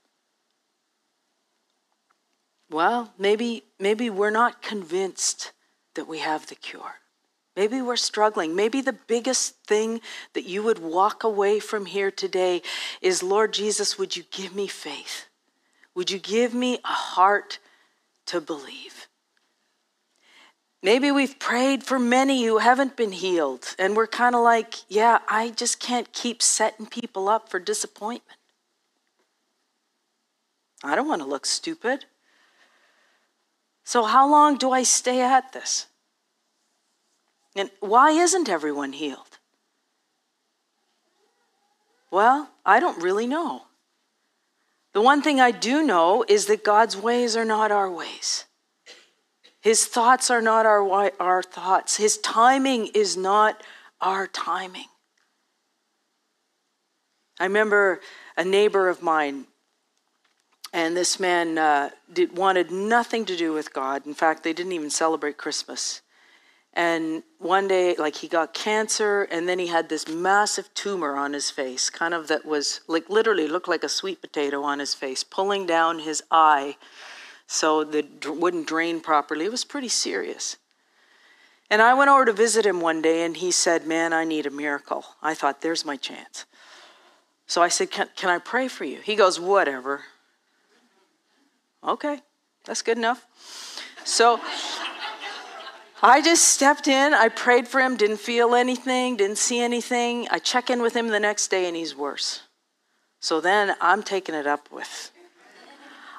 Well, 2.70 3.14
maybe, 3.18 3.64
maybe 3.80 4.10
we're 4.10 4.30
not 4.30 4.62
convinced 4.62 5.52
that 5.96 6.08
we 6.08 6.20
have 6.20 6.48
the 6.48 6.56
cure. 6.56 6.96
Maybe 7.56 7.82
we're 7.82 7.96
struggling. 7.96 8.56
Maybe 8.56 8.82
the 8.82 8.94
biggest 8.94 9.56
thing 9.66 10.02
that 10.34 10.46
you 10.46 10.62
would 10.64 10.80
walk 10.80 11.24
away 11.24 11.60
from 11.60 11.88
here 11.88 12.12
today 12.12 12.62
is 13.02 13.24
Lord 13.24 13.54
Jesus, 13.54 13.98
would 13.98 14.16
you 14.16 14.24
give 14.30 14.54
me 14.54 14.68
faith? 14.68 15.26
Would 15.96 16.12
you 16.12 16.20
give 16.20 16.54
me 16.54 16.76
a 16.84 16.88
heart 16.88 17.58
to 18.28 18.40
believe? 18.40 19.08
Maybe 20.84 21.10
we've 21.10 21.40
prayed 21.40 21.84
for 21.84 21.98
many 21.98 22.46
who 22.46 22.60
haven't 22.60 22.96
been 22.96 23.12
healed, 23.12 23.76
and 23.80 23.96
we're 23.96 24.06
kind 24.06 24.36
of 24.36 24.42
like, 24.44 24.76
yeah, 24.88 25.20
I 25.28 25.50
just 25.50 25.80
can't 25.80 26.14
keep 26.14 26.44
setting 26.44 26.86
people 26.86 27.28
up 27.28 27.50
for 27.50 27.60
disappointment. 27.60 28.38
I 30.84 30.96
don't 30.96 31.08
want 31.08 31.24
to 31.24 31.28
look 31.28 31.48
stupid. 31.48 32.06
So, 33.88 34.04
how 34.04 34.30
long 34.30 34.58
do 34.58 34.72
I 34.72 34.84
stay 34.84 35.22
at 35.22 35.54
this? 35.54 35.86
And 37.56 37.72
why 37.80 38.12
isn't 38.12 38.50
everyone 38.50 38.92
healed? 38.92 39.40
Well, 42.12 42.50
I 42.66 42.82
don't 42.82 43.02
really 43.02 43.28
know. 43.28 43.62
The 44.92 45.00
one 45.00 45.22
thing 45.22 45.40
I 45.40 45.52
do 45.52 45.84
know 45.84 46.26
is 46.28 46.48
that 46.48 46.66
God's 46.66 46.98
ways 46.98 47.38
are 47.38 47.46
not 47.46 47.72
our 47.72 47.90
ways. 47.90 48.44
His 49.62 49.86
thoughts 49.86 50.30
are 50.30 50.42
not 50.42 50.66
our, 50.66 51.10
our 51.18 51.42
thoughts. 51.42 51.96
His 51.96 52.18
timing 52.18 52.88
is 52.88 53.16
not 53.16 53.64
our 54.02 54.28
timing. 54.28 54.90
I 57.40 57.46
remember 57.46 58.02
a 58.36 58.44
neighbor 58.44 58.90
of 58.90 59.02
mine, 59.02 59.46
and 60.78 60.96
this 60.96 61.20
man 61.20 61.58
uh, 61.58 61.90
did, 62.14 62.38
wanted 62.38 62.70
nothing 62.70 63.26
to 63.26 63.36
do 63.36 63.52
with 63.52 63.74
God. 63.74 64.06
In 64.06 64.14
fact, 64.14 64.44
they 64.44 64.54
didn't 64.54 64.74
even 64.74 64.92
celebrate 64.92 65.36
Christmas. 65.36 66.02
And 66.72 67.24
one 67.40 67.68
day, 67.68 67.96
like 67.96 68.18
he 68.18 68.28
got 68.28 68.54
cancer, 68.54 69.24
and 69.24 69.50
then 69.50 69.58
he 69.58 69.66
had 69.66 69.90
this 69.90 70.08
massive 70.08 70.72
tumor 70.76 71.16
on 71.16 71.34
his 71.34 71.50
face, 71.50 71.90
kind 71.90 72.14
of 72.14 72.28
that 72.28 72.46
was 72.46 72.82
like 72.88 73.10
literally 73.10 73.48
looked 73.48 73.68
like 73.68 73.84
a 73.84 73.90
sweet 73.90 74.22
potato 74.22 74.62
on 74.62 74.78
his 74.78 74.94
face, 74.94 75.24
pulling 75.24 75.66
down 75.66 75.98
his 75.98 76.22
eye 76.30 76.78
so 77.48 77.84
that 77.84 78.28
wouldn't 78.28 78.68
drain 78.68 79.00
properly. 79.00 79.46
It 79.46 79.52
was 79.52 79.66
pretty 79.66 79.90
serious. 79.90 80.58
And 81.72 81.82
I 81.82 81.96
went 81.96 82.12
over 82.12 82.26
to 82.26 82.34
visit 82.34 82.68
him 82.68 82.82
one 82.82 83.02
day, 83.02 83.26
and 83.26 83.36
he 83.36 83.50
said, 83.50 83.88
Man, 83.88 84.14
I 84.14 84.26
need 84.26 84.46
a 84.46 84.52
miracle. 84.52 85.06
I 85.24 85.34
thought, 85.34 85.62
There's 85.62 85.84
my 85.84 85.96
chance. 85.96 86.46
So 87.48 87.64
I 87.64 87.68
said, 87.68 87.90
Can, 87.90 88.10
can 88.16 88.30
I 88.30 88.38
pray 88.38 88.68
for 88.68 88.86
you? 88.86 89.00
He 89.02 89.16
goes, 89.16 89.40
Whatever. 89.40 90.04
Okay, 91.88 92.20
that's 92.66 92.82
good 92.82 92.98
enough. 92.98 93.26
So 94.04 94.42
I 96.04 96.22
just 96.22 96.50
stepped 96.50 96.88
in, 96.88 97.14
I 97.14 97.30
prayed 97.30 97.68
for 97.68 97.80
him, 97.80 97.96
didn't 97.96 98.20
feel 98.20 98.54
anything, 98.56 99.16
didn't 99.16 99.38
see 99.38 99.62
anything. 99.62 100.28
I 100.30 100.40
check 100.40 100.70
in 100.70 100.82
with 100.82 100.96
him 100.96 101.08
the 101.08 101.20
next 101.20 101.48
day 101.48 101.66
and 101.66 101.76
he's 101.76 101.96
worse. 101.96 102.42
So 103.22 103.40
then 103.40 103.76
I'm 103.80 104.04
taking 104.04 104.36
it 104.36 104.46
up 104.46 104.70
with. 104.72 105.12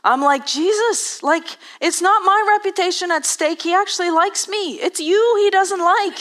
I'm 0.03 0.23
like, 0.23 0.47
Jesus, 0.47 1.23
like, 1.23 1.45
it's 1.81 2.01
not 2.01 2.23
my 2.25 2.57
reputation 2.57 3.11
at 3.11 3.27
stake. 3.27 3.63
He 3.63 3.75
actually 3.75 4.11
likes 4.11 4.49
me. 4.49 4.75
It's 4.75 5.01
you 5.01 5.41
he 5.45 5.51
doesn't 5.51 5.81
like. 5.81 6.19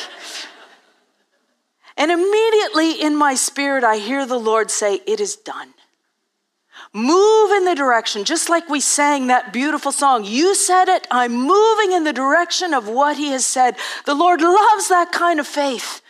And 1.96 2.12
immediately 2.12 3.02
in 3.02 3.16
my 3.16 3.34
spirit, 3.36 3.84
I 3.84 3.98
hear 3.98 4.26
the 4.26 4.40
Lord 4.40 4.70
say, 4.70 5.00
It 5.08 5.20
is 5.20 5.36
done. 5.36 5.74
Move 6.94 7.52
in 7.52 7.66
the 7.66 7.76
direction, 7.76 8.24
just 8.24 8.50
like 8.50 8.70
we 8.70 8.80
sang 8.80 9.28
that 9.28 9.54
beautiful 9.54 9.92
song. 9.92 10.24
You 10.24 10.56
said 10.56 10.88
it, 10.88 11.08
I'm 11.12 11.34
moving 11.34 11.92
in 11.92 12.04
the 12.04 12.14
direction 12.14 12.74
of 12.74 12.88
what 12.88 13.18
He 13.18 13.30
has 13.30 13.46
said. 13.46 13.76
The 14.06 14.16
Lord 14.16 14.42
loves 14.42 14.88
that 14.90 15.12
kind 15.12 15.40
of 15.40 15.48
faith. 15.48 16.02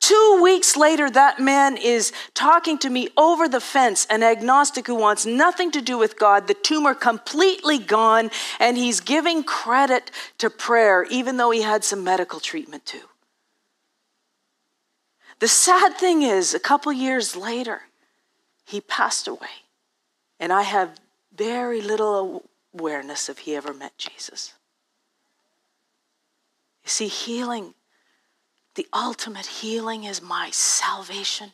Two 0.00 0.40
weeks 0.42 0.76
later, 0.76 1.08
that 1.08 1.40
man 1.40 1.78
is 1.78 2.12
talking 2.34 2.76
to 2.78 2.90
me 2.90 3.08
over 3.16 3.48
the 3.48 3.60
fence, 3.60 4.06
an 4.10 4.22
agnostic 4.22 4.86
who 4.86 4.94
wants 4.94 5.24
nothing 5.24 5.70
to 5.70 5.80
do 5.80 5.96
with 5.96 6.18
God, 6.18 6.46
the 6.46 6.52
tumor 6.52 6.94
completely 6.94 7.78
gone, 7.78 8.30
and 8.60 8.76
he's 8.76 9.00
giving 9.00 9.42
credit 9.42 10.10
to 10.38 10.50
prayer, 10.50 11.04
even 11.04 11.38
though 11.38 11.50
he 11.50 11.62
had 11.62 11.84
some 11.84 12.04
medical 12.04 12.38
treatment 12.38 12.84
too. 12.84 13.08
The 15.38 15.48
sad 15.48 15.96
thing 15.96 16.22
is, 16.22 16.52
a 16.52 16.60
couple 16.60 16.92
years 16.92 17.34
later, 17.34 17.82
he 18.66 18.80
passed 18.82 19.26
away. 19.26 19.63
And 20.44 20.52
I 20.52 20.60
have 20.60 21.00
very 21.34 21.80
little 21.80 22.44
awareness 22.74 23.30
if 23.30 23.38
he 23.38 23.56
ever 23.56 23.72
met 23.72 23.96
Jesus. 23.96 24.52
You 26.84 26.90
see, 26.90 27.08
healing, 27.08 27.72
the 28.74 28.86
ultimate 28.92 29.46
healing 29.46 30.04
is 30.04 30.20
my 30.20 30.50
salvation. 30.50 31.52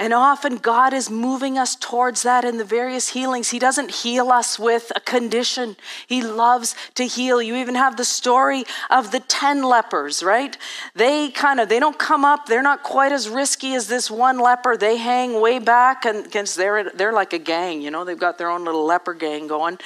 And 0.00 0.14
often 0.14 0.58
God 0.58 0.92
is 0.92 1.10
moving 1.10 1.58
us 1.58 1.74
towards 1.74 2.22
that 2.22 2.44
in 2.44 2.56
the 2.58 2.64
various 2.64 3.08
healings. 3.08 3.50
He 3.50 3.58
doesn't 3.58 3.90
heal 3.90 4.30
us 4.30 4.56
with 4.56 4.92
a 4.94 5.00
condition. 5.00 5.76
He 6.06 6.22
loves 6.22 6.76
to 6.94 7.04
heal. 7.04 7.42
You 7.42 7.56
even 7.56 7.74
have 7.74 7.96
the 7.96 8.04
story 8.04 8.64
of 8.90 9.10
the 9.10 9.18
10 9.18 9.64
lepers, 9.64 10.22
right? 10.22 10.56
They 10.94 11.30
kind 11.30 11.58
of 11.58 11.68
they 11.68 11.80
don't 11.80 11.98
come 11.98 12.24
up. 12.24 12.46
They're 12.46 12.62
not 12.62 12.84
quite 12.84 13.10
as 13.10 13.28
risky 13.28 13.74
as 13.74 13.88
this 13.88 14.08
one 14.08 14.38
leper. 14.38 14.76
They 14.76 14.98
hang 14.98 15.40
way 15.40 15.58
back 15.58 16.04
and 16.04 16.22
because 16.22 16.54
they're 16.54 16.90
they're 16.90 17.12
like 17.12 17.32
a 17.32 17.38
gang, 17.38 17.82
you 17.82 17.90
know. 17.90 18.04
They've 18.04 18.16
got 18.16 18.38
their 18.38 18.50
own 18.50 18.64
little 18.64 18.84
leper 18.84 19.14
gang 19.14 19.48
going. 19.48 19.78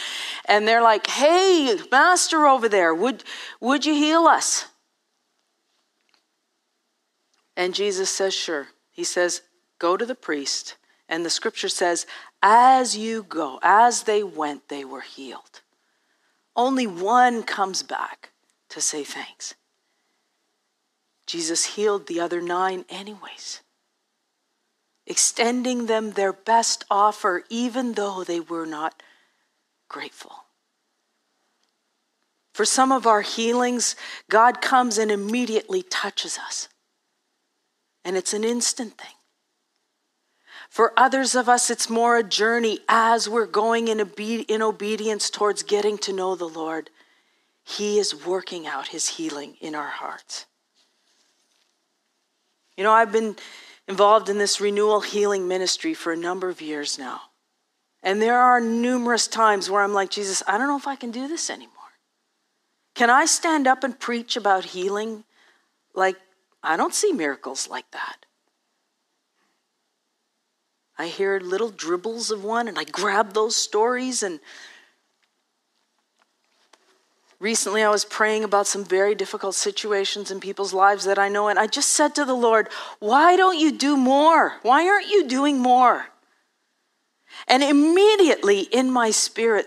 And 0.45 0.69
they're 0.69 0.83
like, 0.83 1.07
"Hey, 1.07 1.79
master 1.91 2.47
over 2.47 2.69
there, 2.69 2.95
would 2.95 3.25
would 3.61 3.87
you 3.87 3.95
heal 3.95 4.27
us?" 4.27 4.67
And 7.57 7.75
Jesus 7.75 8.11
says, 8.11 8.35
"Sure." 8.35 8.69
He 8.93 9.05
says, 9.05 9.41
Go 9.83 9.97
to 9.97 10.07
the 10.07 10.15
priest. 10.15 10.77
And 11.09 11.27
the 11.27 11.31
scripture 11.31 11.69
says, 11.69 12.07
as 12.41 12.97
you 12.97 13.25
go, 13.25 13.59
as 13.65 14.05
they 14.05 14.23
went, 14.23 14.69
they 14.69 14.85
were 14.85 15.01
healed. 15.01 15.61
Only 16.55 16.87
one 16.87 17.43
comes 17.43 17.83
back 17.83 18.31
to 18.69 18.81
say 18.81 19.03
thanks. 19.03 19.55
Jesus 21.27 21.75
healed 21.75 22.07
the 22.07 22.21
other 22.21 22.41
nine, 22.41 22.85
anyways, 22.89 23.63
extending 25.05 25.87
them 25.87 26.13
their 26.13 26.33
best 26.33 26.85
offer, 26.89 27.43
even 27.51 27.95
though 27.95 28.23
they 28.23 28.39
were 28.39 28.67
not 28.67 29.03
grateful. 29.89 30.45
For 32.55 32.65
some 32.65 32.93
of 32.93 33.05
our 33.05 33.23
healings, 33.23 33.97
God 34.31 34.61
comes 34.61 34.97
and 34.97 35.11
immediately 35.11 35.83
touches 35.83 36.39
us. 36.39 36.69
And 38.05 38.17
it's 38.17 38.33
an 38.33 38.45
instant 38.45 38.97
thing. 38.97 39.17
For 40.73 40.95
others 40.97 41.35
of 41.35 41.51
us, 41.51 41.69
it's 41.69 41.91
more 41.91 42.17
a 42.17 42.23
journey 42.23 42.79
as 42.89 43.29
we're 43.29 43.45
going 43.45 43.89
in, 43.89 44.01
obe- 44.01 44.47
in 44.49 44.63
obedience 44.63 45.29
towards 45.29 45.63
getting 45.63 45.99
to 45.99 46.15
know 46.15 46.35
the 46.35 46.49
Lord. 46.49 46.89
He 47.63 47.99
is 47.99 48.25
working 48.25 48.67
out 48.67 48.89
his 48.89 49.07
healing 49.07 49.59
in 49.61 49.75
our 49.75 49.91
hearts. 49.91 50.47
You 52.75 52.85
know, 52.85 52.91
I've 52.91 53.13
been 53.13 53.37
involved 53.87 54.31
in 54.31 54.39
this 54.39 54.63
renewal 54.63 55.03
healing 55.03 55.47
ministry 55.47 55.93
for 55.93 56.11
a 56.11 56.17
number 56.17 56.49
of 56.49 56.63
years 56.63 56.99
now. 56.99 57.21
And 58.03 58.23
there 58.23 58.41
are 58.41 58.59
numerous 58.59 59.29
times 59.29 59.69
where 59.69 59.83
I'm 59.83 59.93
like, 59.93 60.09
Jesus, 60.09 60.43
I 60.49 60.57
don't 60.57 60.69
know 60.69 60.79
if 60.79 60.89
I 60.89 60.97
can 60.97 61.11
do 61.11 61.29
this 61.29 61.51
anymore. 61.51 61.69
Can 62.95 63.11
I 63.11 63.27
stand 63.27 63.67
up 63.67 63.85
and 63.85 64.01
preach 64.01 64.39
about 64.39 64.65
healing? 64.65 65.25
Like, 65.95 66.17
I 66.63 66.79
don't 66.79 66.95
see 66.95 67.13
miracles 67.13 67.69
like 67.69 67.91
that. 67.91 68.25
I 71.03 71.09
hear 71.09 71.41
little 71.41 71.71
dribbles 71.71 72.31
of 72.31 72.45
one 72.45 72.69
and 72.69 72.79
I 72.79 72.85
grab 72.85 73.33
those 73.33 73.57
stories. 73.57 74.23
And 74.23 74.39
recently 77.41 77.83
I 77.83 77.91
was 77.91 78.05
praying 78.05 78.45
about 78.45 78.69
some 78.69 78.85
very 78.85 79.17
difficult 79.17 79.57
situations 79.57 80.31
in 80.31 80.39
people's 80.39 80.73
lives 80.73 81.05
that 81.07 81.19
I 81.19 81.29
know. 81.29 81.49
And 81.49 81.59
I 81.59 81.67
just 81.67 81.89
said 81.89 82.15
to 82.15 82.25
the 82.25 82.37
Lord, 82.37 82.69
Why 83.01 83.35
don't 83.35 83.59
you 83.59 83.73
do 83.73 83.97
more? 83.97 84.59
Why 84.63 84.87
aren't 84.87 85.09
you 85.09 85.27
doing 85.27 85.59
more? 85.59 86.07
And 87.49 87.65
immediately 87.65 88.61
in 88.61 88.89
my 88.89 89.11
spirit, 89.11 89.67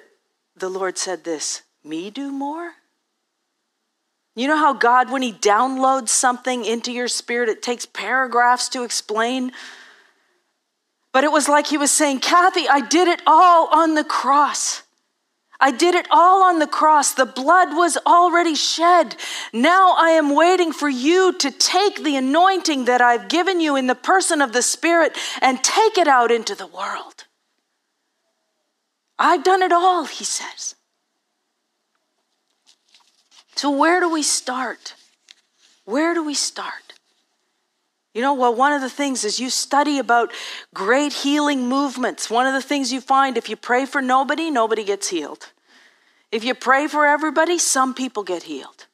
the 0.55 0.69
Lord 0.69 0.97
said 0.97 1.25
this 1.25 1.63
Me 1.83 2.09
do 2.11 2.31
more? 2.31 2.75
You 4.37 4.47
know 4.47 4.57
how 4.57 4.71
God, 4.71 5.11
when 5.11 5.21
He 5.21 5.33
downloads 5.33 6.09
something 6.09 6.63
into 6.63 6.93
your 6.93 7.09
spirit, 7.09 7.49
it 7.49 7.61
takes 7.61 7.85
paragraphs 7.85 8.69
to 8.69 8.83
explain 8.83 9.51
but 11.15 11.23
it 11.23 11.31
was 11.31 11.47
like 11.47 11.67
he 11.67 11.77
was 11.77 11.91
saying, 11.91 12.19
Kathy, 12.19 12.67
I 12.67 12.81
did 12.81 13.07
it 13.07 13.21
all 13.25 13.69
on 13.71 13.93
the 13.93 14.03
cross. 14.03 14.83
I 15.61 15.71
did 15.71 15.95
it 15.95 16.07
all 16.11 16.43
on 16.43 16.59
the 16.59 16.67
cross. 16.67 17.13
The 17.13 17.25
blood 17.25 17.69
was 17.69 17.97
already 18.05 18.53
shed. 18.53 19.15
Now 19.53 19.95
I 19.97 20.09
am 20.09 20.35
waiting 20.35 20.73
for 20.73 20.89
you 20.89 21.31
to 21.37 21.51
take 21.51 22.03
the 22.03 22.17
anointing 22.17 22.83
that 22.83 22.99
I've 22.99 23.29
given 23.29 23.61
you 23.61 23.77
in 23.77 23.87
the 23.87 23.95
person 23.95 24.41
of 24.41 24.51
the 24.51 24.61
Spirit 24.61 25.17
and 25.41 25.63
take 25.63 25.97
it 25.97 26.09
out 26.09 26.31
into 26.31 26.53
the 26.53 26.67
world. 26.67 27.23
I've 29.17 29.45
done 29.45 29.61
it 29.61 29.71
all, 29.71 30.03
he 30.03 30.25
says. 30.25 30.75
So, 33.55 33.71
where 33.71 34.01
do 34.01 34.11
we 34.11 34.21
start? 34.21 34.95
Where 35.85 36.13
do 36.13 36.25
we 36.25 36.33
start? 36.33 36.84
You 38.15 38.21
know, 38.21 38.33
well, 38.33 38.55
one 38.55 38.71
of 38.71 38.81
the 38.81 38.89
things 38.89 39.25
is 39.25 39.41
you 39.41 39.49
study 39.49 39.99
about 39.99 40.31
great 40.73 41.11
healing 41.11 41.67
movements. 41.67 42.29
One 42.29 42.47
of 42.47 42.53
the 42.53 42.61
things 42.61 42.93
you 42.93 43.01
find 43.01 43.37
if 43.37 43.49
you 43.49 43.57
pray 43.57 43.85
for 43.85 44.01
nobody, 44.01 44.49
nobody 44.49 44.85
gets 44.85 45.09
healed. 45.09 45.51
If 46.31 46.45
you 46.45 46.55
pray 46.55 46.87
for 46.87 47.05
everybody, 47.05 47.59
some 47.59 47.93
people 47.93 48.23
get 48.23 48.43
healed. 48.43 48.87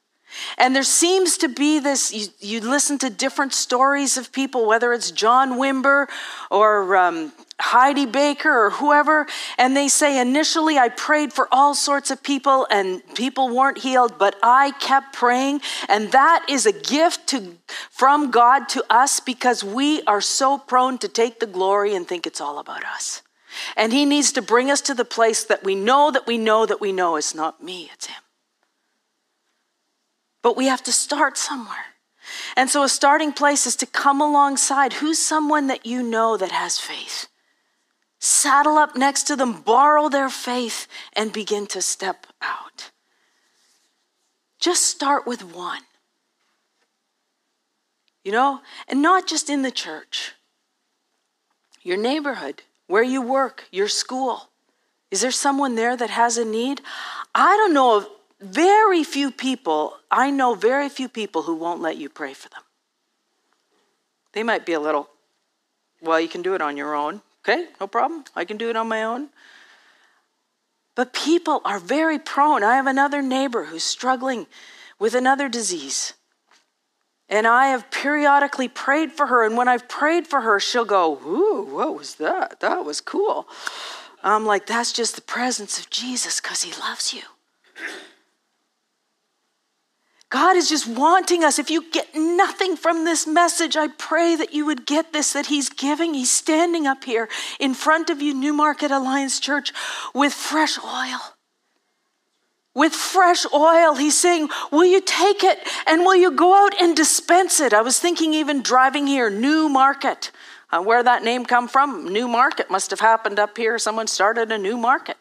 And 0.58 0.76
there 0.76 0.82
seems 0.82 1.38
to 1.38 1.50
be 1.50 1.78
this, 1.78 2.12
you, 2.12 2.28
you 2.40 2.62
listen 2.62 2.98
to 3.00 3.12
different 3.12 3.54
stories 3.54 4.18
of 4.18 4.32
people, 4.32 4.66
whether 4.66 4.92
it's 4.92 5.12
John 5.12 5.52
Wimber 5.52 6.08
or 6.50 6.96
um, 6.96 7.32
Heidi 7.62 8.06
Baker 8.06 8.66
or 8.66 8.70
whoever, 8.72 9.28
and 9.58 9.76
they 9.78 9.88
say, 9.88 10.20
initially 10.20 10.78
I 10.78 10.90
prayed 10.90 11.32
for 11.32 11.48
all 11.52 11.74
sorts 11.74 12.12
of 12.12 12.22
people 12.22 12.68
and 12.70 13.02
people 13.16 13.56
weren't 13.56 13.78
healed, 13.78 14.18
but 14.18 14.36
I 14.44 14.72
kept 14.80 15.14
praying. 15.14 15.62
And 15.88 16.12
that 16.12 16.46
is 16.50 16.66
a 16.66 16.74
gift 16.74 17.28
to, 17.28 17.58
from 17.90 18.32
God 18.32 18.68
to 18.70 18.84
us 18.90 19.20
because 19.20 19.64
we 19.64 20.02
are 20.04 20.22
so 20.22 20.58
prone 20.58 20.98
to 21.00 21.08
take 21.08 21.40
the 21.40 21.46
glory 21.48 21.96
and 21.96 22.08
think 22.08 22.28
it's 22.28 22.42
all 22.42 22.60
about 22.60 22.84
us. 22.84 23.22
And 23.78 23.94
He 23.94 24.06
needs 24.06 24.32
to 24.34 24.42
bring 24.42 24.72
us 24.72 24.82
to 24.82 24.94
the 24.94 25.06
place 25.06 25.44
that 25.46 25.64
we 25.64 25.76
know 25.76 26.12
that 26.12 26.28
we 26.28 26.38
know 26.38 26.66
that 26.66 26.82
we 26.82 26.92
know 26.92 27.16
it's 27.16 27.36
not 27.36 27.64
me, 27.64 27.90
it's 27.94 28.08
Him. 28.08 28.22
But 30.42 30.58
we 30.58 30.66
have 30.66 30.84
to 30.84 30.92
start 30.92 31.38
somewhere. 31.38 31.86
And 32.56 32.70
so 32.70 32.84
a 32.84 32.90
starting 32.90 33.34
place 33.34 33.68
is 33.68 33.76
to 33.78 33.86
come 33.86 34.22
alongside. 34.22 34.94
Who's 34.94 35.20
someone 35.20 35.68
that 35.68 35.86
you 35.86 36.04
know 36.04 36.38
that 36.38 36.52
has 36.52 36.80
faith? 36.80 37.28
Saddle 38.24 38.78
up 38.78 38.96
next 38.96 39.24
to 39.24 39.36
them, 39.36 39.64
borrow 39.64 40.08
their 40.08 40.30
faith, 40.30 40.88
and 41.14 41.34
begin 41.34 41.66
to 41.68 41.82
step 41.82 42.28
out. 42.40 42.92
Just 44.60 44.84
start 44.84 45.26
with 45.26 45.44
one. 45.44 45.82
You 48.24 48.32
know, 48.32 48.62
and 48.88 49.02
not 49.02 49.26
just 49.26 49.50
in 49.50 49.64
the 49.64 49.72
church, 49.72 50.34
your 51.82 51.98
neighborhood, 51.98 52.62
where 52.86 53.02
you 53.02 53.24
work, 53.24 53.64
your 53.72 53.88
school. 53.88 54.50
Is 55.10 55.22
there 55.22 55.32
someone 55.32 55.74
there 55.74 55.98
that 55.98 56.12
has 56.12 56.38
a 56.38 56.46
need? 56.46 56.82
I 57.34 57.58
don't 57.58 57.74
know 57.74 57.98
of 57.98 58.08
very 58.40 59.04
few 59.04 59.32
people, 59.32 59.98
I 60.12 60.30
know 60.30 60.54
very 60.54 60.90
few 60.90 61.10
people 61.10 61.42
who 61.42 61.56
won't 61.56 61.82
let 61.82 61.98
you 61.98 62.08
pray 62.08 62.36
for 62.36 62.50
them. 62.50 62.62
They 64.34 64.44
might 64.44 64.64
be 64.64 64.74
a 64.74 64.80
little, 64.80 65.10
well, 66.04 66.20
you 66.20 66.30
can 66.30 66.44
do 66.44 66.54
it 66.54 66.62
on 66.62 66.78
your 66.78 66.94
own. 66.94 67.24
Okay, 67.44 67.68
no 67.80 67.88
problem. 67.88 68.24
I 68.36 68.46
can 68.46 68.58
do 68.58 68.70
it 68.70 68.76
on 68.76 68.88
my 68.88 69.04
own. 69.04 69.30
But 70.96 71.14
people 71.14 71.62
are 71.66 71.80
very 71.80 72.20
prone. 72.20 72.64
I 72.64 72.76
have 72.76 72.88
another 72.88 73.22
neighbor 73.22 73.66
who's 73.66 73.84
struggling 73.84 74.46
with 75.00 75.16
another 75.16 75.50
disease. 75.50 76.14
And 77.30 77.48
I 77.48 77.68
have 77.68 77.90
periodically 77.90 78.68
prayed 78.68 79.12
for 79.14 79.28
her. 79.28 79.46
And 79.46 79.56
when 79.56 79.68
I've 79.70 79.88
prayed 79.88 80.28
for 80.28 80.42
her, 80.42 80.60
she'll 80.60 80.86
go, 80.86 81.18
Ooh, 81.26 81.68
what 81.72 81.96
was 81.96 82.16
that? 82.16 82.60
That 82.60 82.86
was 82.86 83.00
cool. 83.00 83.48
I'm 84.22 84.46
like, 84.46 84.68
That's 84.68 84.92
just 84.92 85.16
the 85.16 85.22
presence 85.22 85.80
of 85.80 85.90
Jesus 85.90 86.42
because 86.42 86.62
he 86.62 86.80
loves 86.80 87.14
you. 87.14 87.24
God 90.32 90.56
is 90.56 90.70
just 90.70 90.88
wanting 90.88 91.44
us. 91.44 91.60
If 91.60 91.70
you 91.70 91.92
get 91.92 92.16
nothing 92.16 92.78
from 92.78 93.04
this 93.04 93.28
message, 93.28 93.76
I 93.76 93.90
pray 93.90 94.36
that 94.38 94.54
you 94.54 94.66
would 94.66 94.88
get 94.88 95.12
this 95.12 95.34
that 95.34 95.48
He's 95.48 95.70
giving. 95.70 96.14
He's 96.14 96.32
standing 96.32 96.88
up 96.88 97.04
here 97.04 97.28
in 97.60 97.74
front 97.74 98.10
of 98.10 98.22
you, 98.22 98.34
Newmarket 98.34 98.92
Alliance 98.92 99.40
Church, 99.40 99.74
with 100.16 100.34
fresh 100.34 100.80
oil 100.80 101.20
with 102.74 102.94
fresh 102.94 103.46
oil. 103.54 103.96
He's 103.96 104.18
saying, 104.18 104.50
Will 104.72 104.86
you 104.86 105.02
take 105.02 105.44
it 105.44 105.60
and 105.86 106.02
will 106.02 106.16
you 106.16 106.32
go 106.32 106.66
out 106.66 106.80
and 106.82 106.96
dispense 106.96 107.60
it? 107.60 107.74
I 107.74 107.82
was 107.82 108.00
thinking, 108.00 108.34
even 108.34 108.62
driving 108.62 109.08
here, 109.08 109.30
New 109.30 109.68
Market. 109.68 110.32
Uh, 110.72 110.82
where 110.82 111.04
that 111.04 111.24
name 111.24 111.46
come 111.46 111.68
from? 111.68 112.08
New 112.08 112.30
Market 112.30 112.72
must 112.72 112.90
have 112.92 113.02
happened 113.02 113.40
up 113.40 113.58
here. 113.58 113.78
Someone 113.78 114.08
started 114.08 114.52
a 114.52 114.58
new 114.58 114.78
market. 114.78 115.18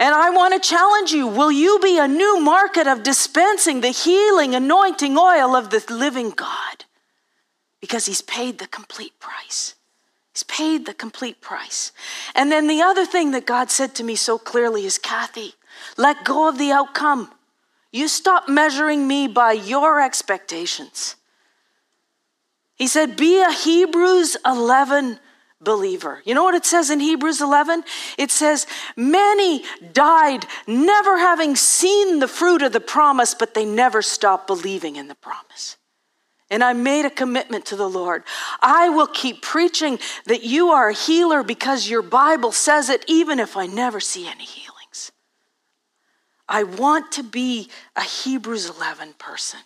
And 0.00 0.14
I 0.14 0.30
want 0.30 0.54
to 0.54 0.68
challenge 0.68 1.12
you 1.12 1.26
will 1.26 1.52
you 1.52 1.78
be 1.80 1.98
a 1.98 2.08
new 2.08 2.40
market 2.40 2.86
of 2.86 3.02
dispensing 3.02 3.82
the 3.82 3.90
healing, 3.90 4.54
anointing 4.54 5.16
oil 5.16 5.54
of 5.54 5.68
the 5.68 5.84
living 5.90 6.30
God? 6.30 6.86
Because 7.82 8.06
He's 8.06 8.22
paid 8.22 8.58
the 8.58 8.66
complete 8.66 9.20
price. 9.20 9.74
He's 10.32 10.42
paid 10.44 10.86
the 10.86 10.94
complete 10.94 11.42
price. 11.42 11.92
And 12.34 12.50
then 12.50 12.66
the 12.66 12.80
other 12.80 13.04
thing 13.04 13.32
that 13.32 13.44
God 13.44 13.70
said 13.70 13.94
to 13.96 14.02
me 14.02 14.16
so 14.16 14.38
clearly 14.38 14.86
is 14.86 14.96
Kathy, 14.96 15.54
let 15.98 16.24
go 16.24 16.48
of 16.48 16.56
the 16.56 16.72
outcome. 16.72 17.30
You 17.92 18.08
stop 18.08 18.48
measuring 18.48 19.06
me 19.06 19.28
by 19.28 19.52
your 19.52 20.00
expectations. 20.00 21.16
He 22.74 22.86
said, 22.86 23.16
Be 23.16 23.42
a 23.42 23.52
Hebrews 23.52 24.38
11 24.46 25.18
believer. 25.60 26.22
You 26.24 26.34
know 26.34 26.44
what 26.44 26.54
it 26.54 26.64
says 26.64 26.90
in 26.90 27.00
Hebrews 27.00 27.40
11? 27.40 27.84
It 28.18 28.30
says, 28.30 28.66
Many 28.96 29.64
died 29.92 30.46
never 30.66 31.18
having 31.18 31.56
seen 31.56 32.18
the 32.18 32.28
fruit 32.28 32.62
of 32.62 32.72
the 32.72 32.80
promise, 32.80 33.34
but 33.34 33.54
they 33.54 33.64
never 33.64 34.02
stopped 34.02 34.46
believing 34.46 34.96
in 34.96 35.08
the 35.08 35.14
promise. 35.14 35.76
And 36.50 36.64
I 36.64 36.72
made 36.72 37.04
a 37.04 37.10
commitment 37.10 37.66
to 37.66 37.76
the 37.76 37.88
Lord. 37.88 38.24
I 38.60 38.88
will 38.88 39.06
keep 39.06 39.42
preaching 39.42 39.98
that 40.26 40.42
you 40.42 40.70
are 40.70 40.88
a 40.88 40.94
healer 40.94 41.44
because 41.44 41.88
your 41.88 42.02
Bible 42.02 42.50
says 42.50 42.88
it, 42.88 43.04
even 43.06 43.38
if 43.38 43.56
I 43.56 43.66
never 43.66 44.00
see 44.00 44.26
any 44.26 44.44
healings. 44.44 45.12
I 46.48 46.64
want 46.64 47.12
to 47.12 47.22
be 47.22 47.68
a 47.94 48.02
Hebrews 48.02 48.68
11 48.68 49.14
person. 49.18 49.60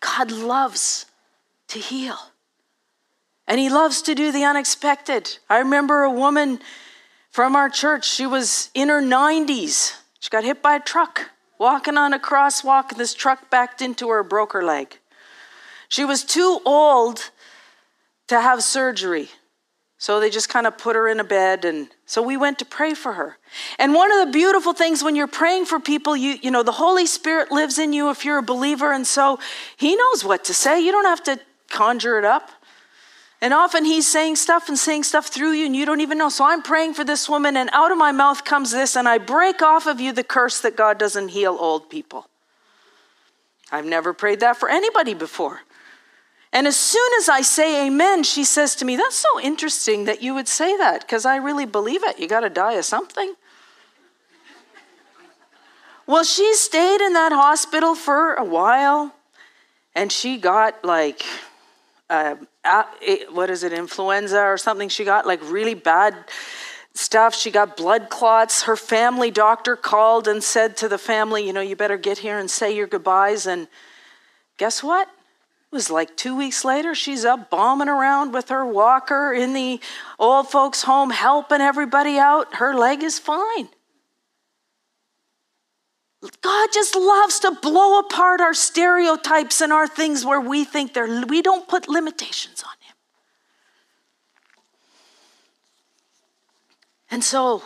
God 0.00 0.30
loves 0.30 1.04
to 1.68 1.78
heal. 1.78 2.16
And 3.46 3.58
he 3.58 3.70
loves 3.70 4.02
to 4.02 4.14
do 4.14 4.30
the 4.30 4.44
unexpected. 4.44 5.38
I 5.48 5.58
remember 5.58 6.02
a 6.02 6.10
woman 6.10 6.60
from 7.30 7.56
our 7.56 7.70
church, 7.70 8.08
she 8.08 8.26
was 8.26 8.70
in 8.74 8.88
her 8.88 9.00
90s. 9.00 9.94
She 10.20 10.30
got 10.30 10.44
hit 10.44 10.62
by 10.62 10.76
a 10.76 10.80
truck, 10.80 11.30
walking 11.58 11.96
on 11.96 12.12
a 12.12 12.18
crosswalk, 12.18 12.90
and 12.90 13.00
this 13.00 13.14
truck 13.14 13.50
backed 13.50 13.80
into 13.80 14.08
her, 14.08 14.22
broke 14.22 14.52
her 14.52 14.64
leg. 14.64 14.98
She 15.88 16.04
was 16.04 16.24
too 16.24 16.60
old 16.64 17.30
to 18.28 18.40
have 18.40 18.62
surgery. 18.62 19.30
So 20.00 20.20
they 20.20 20.30
just 20.30 20.48
kind 20.48 20.66
of 20.66 20.78
put 20.78 20.94
her 20.94 21.08
in 21.08 21.18
a 21.18 21.24
bed 21.24 21.64
and 21.64 21.88
so 22.06 22.22
we 22.22 22.36
went 22.36 22.60
to 22.60 22.64
pray 22.64 22.94
for 22.94 23.14
her. 23.14 23.36
And 23.80 23.92
one 23.92 24.12
of 24.12 24.26
the 24.26 24.32
beautiful 24.32 24.72
things 24.72 25.02
when 25.02 25.16
you're 25.16 25.26
praying 25.26 25.64
for 25.64 25.80
people, 25.80 26.16
you 26.16 26.36
you 26.40 26.52
know, 26.52 26.62
the 26.62 26.72
Holy 26.72 27.04
Spirit 27.04 27.50
lives 27.50 27.80
in 27.80 27.92
you 27.92 28.08
if 28.10 28.24
you're 28.24 28.38
a 28.38 28.42
believer 28.42 28.92
and 28.92 29.04
so 29.04 29.40
he 29.76 29.96
knows 29.96 30.24
what 30.24 30.44
to 30.44 30.54
say. 30.54 30.80
You 30.80 30.92
don't 30.92 31.04
have 31.04 31.24
to 31.24 31.40
conjure 31.70 32.18
it 32.18 32.24
up. 32.24 32.50
And 33.40 33.54
often 33.54 33.84
he's 33.84 34.08
saying 34.08 34.36
stuff 34.36 34.68
and 34.68 34.76
saying 34.76 35.04
stuff 35.04 35.28
through 35.28 35.52
you 35.52 35.66
and 35.66 35.76
you 35.76 35.86
don't 35.86 36.00
even 36.00 36.18
know. 36.18 36.28
So 36.28 36.44
I'm 36.44 36.62
praying 36.62 36.94
for 36.94 37.04
this 37.04 37.28
woman 37.28 37.56
and 37.56 37.70
out 37.72 37.92
of 37.92 37.98
my 37.98 38.10
mouth 38.10 38.44
comes 38.44 38.72
this 38.72 38.96
and 38.96 39.08
I 39.08 39.18
break 39.18 39.62
off 39.62 39.86
of 39.86 40.00
you 40.00 40.12
the 40.12 40.24
curse 40.24 40.60
that 40.60 40.76
God 40.76 40.98
doesn't 40.98 41.28
heal 41.28 41.56
old 41.58 41.88
people. 41.88 42.26
I've 43.70 43.84
never 43.84 44.12
prayed 44.12 44.40
that 44.40 44.56
for 44.56 44.68
anybody 44.68 45.14
before. 45.14 45.60
And 46.52 46.66
as 46.66 46.76
soon 46.76 47.10
as 47.18 47.28
I 47.28 47.42
say 47.42 47.86
amen, 47.86 48.24
she 48.24 48.42
says 48.42 48.74
to 48.76 48.84
me, 48.84 48.96
That's 48.96 49.16
so 49.16 49.40
interesting 49.40 50.04
that 50.06 50.22
you 50.22 50.34
would 50.34 50.48
say 50.48 50.76
that 50.78 51.02
because 51.02 51.26
I 51.26 51.36
really 51.36 51.66
believe 51.66 52.02
it. 52.04 52.18
You 52.18 52.26
got 52.26 52.40
to 52.40 52.50
die 52.50 52.72
of 52.72 52.86
something. 52.86 53.34
well, 56.06 56.24
she 56.24 56.54
stayed 56.54 57.02
in 57.02 57.12
that 57.12 57.32
hospital 57.32 57.94
for 57.94 58.34
a 58.34 58.44
while 58.44 59.14
and 59.94 60.10
she 60.10 60.38
got 60.38 60.82
like, 60.84 61.22
uh, 62.10 62.36
what 63.30 63.50
is 63.50 63.62
it, 63.62 63.72
influenza 63.72 64.40
or 64.42 64.56
something? 64.56 64.88
She 64.88 65.04
got 65.04 65.26
like 65.26 65.40
really 65.50 65.74
bad 65.74 66.14
stuff. 66.94 67.34
She 67.34 67.50
got 67.50 67.76
blood 67.76 68.08
clots. 68.08 68.62
Her 68.62 68.76
family 68.76 69.30
doctor 69.30 69.76
called 69.76 70.26
and 70.26 70.42
said 70.42 70.76
to 70.78 70.88
the 70.88 70.98
family, 70.98 71.46
You 71.46 71.52
know, 71.52 71.60
you 71.60 71.76
better 71.76 71.98
get 71.98 72.18
here 72.18 72.38
and 72.38 72.50
say 72.50 72.74
your 72.74 72.86
goodbyes. 72.86 73.46
And 73.46 73.68
guess 74.56 74.82
what? 74.82 75.08
It 75.08 75.74
was 75.74 75.90
like 75.90 76.16
two 76.16 76.34
weeks 76.34 76.64
later, 76.64 76.94
she's 76.94 77.26
up 77.26 77.50
bombing 77.50 77.90
around 77.90 78.32
with 78.32 78.48
her 78.48 78.64
walker 78.64 79.34
in 79.34 79.52
the 79.52 79.80
old 80.18 80.48
folks' 80.48 80.82
home, 80.82 81.10
helping 81.10 81.60
everybody 81.60 82.18
out. 82.18 82.54
Her 82.54 82.74
leg 82.74 83.02
is 83.02 83.18
fine. 83.18 83.68
God 86.68 86.74
just 86.74 86.94
loves 86.96 87.40
to 87.40 87.52
blow 87.52 87.98
apart 87.98 88.40
our 88.40 88.54
stereotypes 88.54 89.60
and 89.60 89.72
our 89.72 89.88
things 89.88 90.24
where 90.24 90.40
we 90.40 90.64
think 90.64 90.92
they're, 90.92 91.24
we 91.26 91.42
don't 91.42 91.66
put 91.66 91.88
limitations 91.88 92.62
on 92.62 92.72
Him. 92.80 92.94
And 97.10 97.24
so 97.24 97.62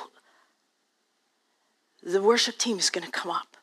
the 2.03 2.23
worship 2.23 2.59
team 2.59 2.79
is 2.79 2.91
going 2.91 3.05
to 3.05 3.11
come 3.11 3.31
up. 3.33 3.57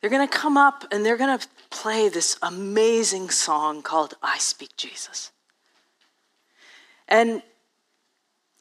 They're 0.00 0.10
going 0.10 0.26
to 0.26 0.34
come 0.34 0.56
up 0.56 0.84
and 0.90 1.04
they're 1.04 1.16
going 1.16 1.38
to 1.38 1.46
play 1.70 2.08
this 2.08 2.36
amazing 2.42 3.30
song 3.30 3.82
called 3.82 4.14
I 4.22 4.38
Speak 4.38 4.76
Jesus. 4.76 5.30
And 7.06 7.42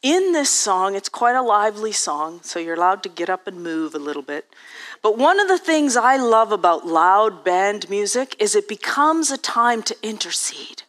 in 0.03 0.33
this 0.33 0.49
song, 0.49 0.95
it's 0.95 1.09
quite 1.09 1.35
a 1.35 1.41
lively 1.41 1.93
song, 1.93 2.41
so 2.43 2.59
you're 2.59 2.75
allowed 2.75 3.01
to 3.03 3.09
get 3.09 3.29
up 3.29 3.47
and 3.47 3.63
move 3.63 3.95
a 3.95 3.99
little 3.99 4.21
bit. 4.21 4.45
But 5.01 5.17
one 5.17 5.39
of 5.39 5.47
the 5.47 5.57
things 5.57 5.95
I 5.95 6.17
love 6.17 6.51
about 6.51 6.85
loud 6.85 7.43
band 7.43 7.89
music 7.89 8.35
is 8.37 8.53
it 8.53 8.67
becomes 8.67 9.31
a 9.31 9.37
time 9.37 9.81
to 9.83 9.95
intercede. 10.03 10.83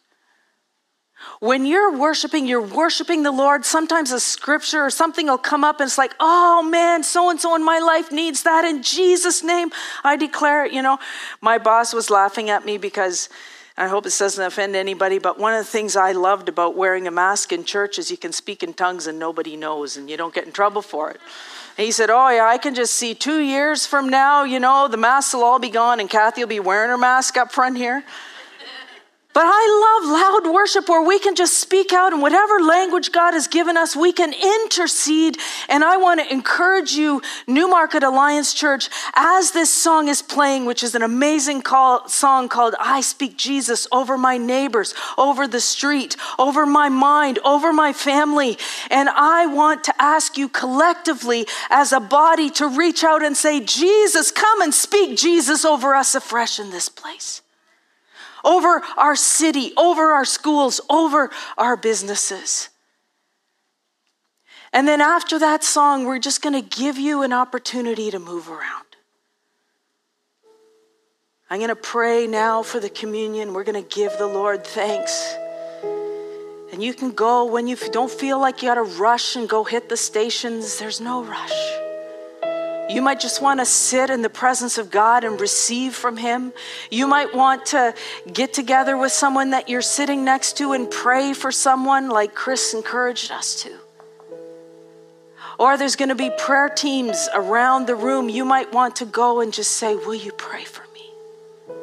When 1.39 1.65
you're 1.65 1.97
worshiping, 1.97 2.45
you're 2.45 2.61
worshiping 2.61 3.23
the 3.23 3.31
Lord. 3.31 3.65
Sometimes 3.65 4.11
a 4.11 4.19
scripture 4.19 4.81
or 4.81 4.89
something 4.89 5.27
will 5.27 5.37
come 5.37 5.63
up 5.63 5.79
and 5.79 5.87
it's 5.87 5.97
like, 5.97 6.13
oh 6.19 6.61
man, 6.63 7.03
so 7.03 7.29
and 7.29 7.39
so 7.39 7.55
in 7.55 7.63
my 7.63 7.79
life 7.79 8.11
needs 8.11 8.43
that. 8.43 8.63
In 8.63 8.83
Jesus' 8.83 9.43
name, 9.43 9.71
I 10.03 10.17
declare 10.17 10.65
it. 10.65 10.73
You 10.73 10.81
know, 10.81 10.99
my 11.41 11.57
boss 11.57 11.93
was 11.93 12.09
laughing 12.09 12.49
at 12.49 12.65
me 12.65 12.77
because 12.77 13.29
I 13.77 13.89
hope 13.89 14.05
this 14.05 14.17
doesn't 14.17 14.43
offend 14.43 14.73
anybody, 14.73 15.19
but 15.19 15.37
one 15.37 15.53
of 15.53 15.59
the 15.59 15.69
things 15.69 15.97
I 15.97 16.13
loved 16.13 16.47
about 16.47 16.77
wearing 16.77 17.07
a 17.07 17.11
mask 17.11 17.51
in 17.51 17.65
church 17.65 17.99
is 17.99 18.09
you 18.09 18.15
can 18.15 18.31
speak 18.31 18.63
in 18.63 18.73
tongues 18.73 19.05
and 19.05 19.19
nobody 19.19 19.57
knows 19.57 19.97
and 19.97 20.09
you 20.09 20.15
don't 20.15 20.33
get 20.33 20.45
in 20.45 20.53
trouble 20.53 20.81
for 20.81 21.11
it. 21.11 21.19
And 21.77 21.83
he 21.83 21.91
said, 21.91 22.09
Oh, 22.09 22.29
yeah, 22.29 22.45
I 22.45 22.57
can 22.57 22.73
just 22.73 22.93
see 22.93 23.13
two 23.13 23.41
years 23.41 23.85
from 23.85 24.07
now, 24.07 24.45
you 24.45 24.61
know, 24.61 24.87
the 24.87 24.95
masks 24.95 25.33
will 25.33 25.43
all 25.43 25.59
be 25.59 25.69
gone 25.69 25.99
and 25.99 26.09
Kathy 26.09 26.41
will 26.41 26.47
be 26.47 26.61
wearing 26.61 26.89
her 26.89 26.97
mask 26.97 27.35
up 27.35 27.51
front 27.51 27.75
here. 27.75 28.05
But 29.35 29.43
I 29.47 29.99
love 30.01 30.45
loud 30.45 30.53
worship 30.53 30.87
where 30.87 31.05
we 31.05 31.19
can 31.19 31.35
just 31.35 31.59
speak 31.59 31.91
out 31.91 32.13
in 32.13 32.21
whatever 32.21 32.61
language 32.61 33.11
God 33.11 33.33
has 33.33 33.49
given 33.49 33.75
us. 33.75 33.93
We 33.93 34.13
can 34.13 34.31
intercede. 34.31 35.37
And 35.67 35.83
I 35.83 35.97
want 35.97 36.21
to 36.21 36.31
encourage 36.31 36.93
you, 36.93 37.21
Newmarket 37.45 38.01
Alliance 38.01 38.53
Church, 38.53 38.87
as 39.13 39.51
this 39.51 39.69
song 39.69 40.07
is 40.07 40.21
playing, 40.21 40.63
which 40.65 40.83
is 40.83 40.95
an 40.95 41.01
amazing 41.01 41.63
call, 41.63 42.07
song 42.07 42.47
called 42.47 42.75
I 42.79 43.01
Speak 43.01 43.35
Jesus 43.35 43.89
over 43.91 44.17
my 44.17 44.37
neighbors, 44.37 44.93
over 45.17 45.49
the 45.49 45.59
street, 45.59 46.15
over 46.39 46.65
my 46.65 46.87
mind, 46.87 47.37
over 47.43 47.73
my 47.73 47.91
family. 47.91 48.57
And 48.89 49.09
I 49.09 49.47
want 49.47 49.83
to 49.83 50.01
ask 50.01 50.37
you 50.37 50.47
collectively 50.47 51.45
as 51.69 51.91
a 51.91 51.99
body 51.99 52.49
to 52.51 52.69
reach 52.69 53.03
out 53.03 53.21
and 53.21 53.35
say, 53.35 53.59
Jesus, 53.59 54.31
come 54.31 54.61
and 54.61 54.73
speak 54.73 55.17
Jesus 55.17 55.65
over 55.65 55.93
us 55.93 56.15
afresh 56.15 56.57
in 56.57 56.69
this 56.71 56.87
place 56.87 57.41
over 58.45 58.81
our 58.95 59.15
city, 59.15 59.73
over 59.75 60.13
our 60.13 60.23
schools, 60.23 60.79
over 60.89 61.31
our 61.57 61.75
businesses. 61.75 62.69
And 64.71 64.87
then 64.87 65.01
after 65.01 65.39
that 65.39 65.63
song, 65.63 66.05
we're 66.05 66.19
just 66.19 66.41
going 66.41 66.53
to 66.53 66.77
give 66.77 66.97
you 66.97 67.23
an 67.23 67.33
opportunity 67.33 68.11
to 68.11 68.19
move 68.19 68.49
around. 68.49 68.83
I'm 71.49 71.59
going 71.59 71.69
to 71.69 71.75
pray 71.75 72.27
now 72.27 72.63
for 72.63 72.79
the 72.79 72.89
communion. 72.89 73.53
We're 73.53 73.63
going 73.63 73.81
to 73.81 73.95
give 73.95 74.17
the 74.17 74.27
Lord 74.27 74.65
thanks. 74.65 75.35
And 76.71 76.83
you 76.83 76.93
can 76.93 77.11
go 77.11 77.45
when 77.45 77.67
you 77.67 77.77
don't 77.91 78.11
feel 78.11 78.39
like 78.39 78.61
you 78.61 78.69
got 78.69 78.75
to 78.75 78.83
rush 78.83 79.35
and 79.35 79.47
go 79.47 79.63
hit 79.63 79.87
the 79.87 79.95
stations. 79.95 80.77
There's 80.77 80.99
no 80.99 81.23
rush. 81.23 81.94
You 82.89 83.01
might 83.01 83.19
just 83.19 83.41
want 83.41 83.59
to 83.59 83.65
sit 83.65 84.09
in 84.09 84.21
the 84.21 84.29
presence 84.29 84.77
of 84.77 84.91
God 84.91 85.23
and 85.23 85.39
receive 85.41 85.95
from 85.95 86.17
Him. 86.17 86.53
You 86.91 87.07
might 87.07 87.33
want 87.33 87.67
to 87.67 87.95
get 88.31 88.53
together 88.53 88.95
with 88.95 89.11
someone 89.11 89.51
that 89.51 89.69
you're 89.69 89.81
sitting 89.81 90.23
next 90.23 90.57
to 90.57 90.73
and 90.73 90.89
pray 90.89 91.33
for 91.33 91.51
someone, 91.51 92.09
like 92.09 92.35
Chris 92.35 92.73
encouraged 92.73 93.31
us 93.31 93.63
to. 93.63 93.71
Or 95.57 95.77
there's 95.77 95.95
going 95.95 96.09
to 96.09 96.15
be 96.15 96.29
prayer 96.37 96.69
teams 96.69 97.27
around 97.33 97.87
the 97.87 97.95
room. 97.95 98.29
You 98.29 98.45
might 98.45 98.71
want 98.71 98.97
to 98.97 99.05
go 99.05 99.41
and 99.41 99.53
just 99.53 99.71
say, 99.71 99.95
Will 99.95 100.15
you 100.15 100.31
pray 100.33 100.63
for 100.63 100.83
me? 100.93 101.75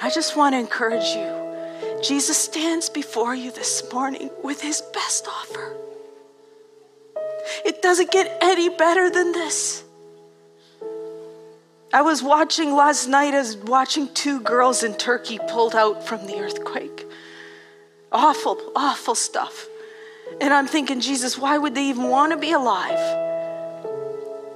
I 0.00 0.10
just 0.10 0.36
want 0.36 0.54
to 0.54 0.58
encourage 0.58 1.16
you. 1.16 2.02
Jesus 2.02 2.36
stands 2.36 2.88
before 2.88 3.34
you 3.34 3.50
this 3.50 3.82
morning 3.92 4.30
with 4.44 4.60
His 4.60 4.80
best 4.92 5.26
offer. 5.26 5.76
It 7.64 7.82
doesn't 7.82 8.10
get 8.10 8.38
any 8.40 8.68
better 8.68 9.10
than 9.10 9.32
this. 9.32 9.84
I 11.92 12.02
was 12.02 12.22
watching 12.22 12.72
last 12.72 13.08
night 13.08 13.34
as 13.34 13.56
watching 13.56 14.08
two 14.14 14.40
girls 14.40 14.84
in 14.84 14.94
Turkey 14.94 15.38
pulled 15.48 15.74
out 15.74 16.06
from 16.06 16.26
the 16.26 16.38
earthquake. 16.38 17.04
Awful, 18.12 18.58
awful 18.76 19.14
stuff. 19.14 19.66
And 20.40 20.54
I'm 20.54 20.68
thinking, 20.68 21.00
Jesus, 21.00 21.36
why 21.36 21.58
would 21.58 21.74
they 21.74 21.88
even 21.88 22.04
want 22.04 22.32
to 22.32 22.38
be 22.38 22.52
alive? 22.52 22.98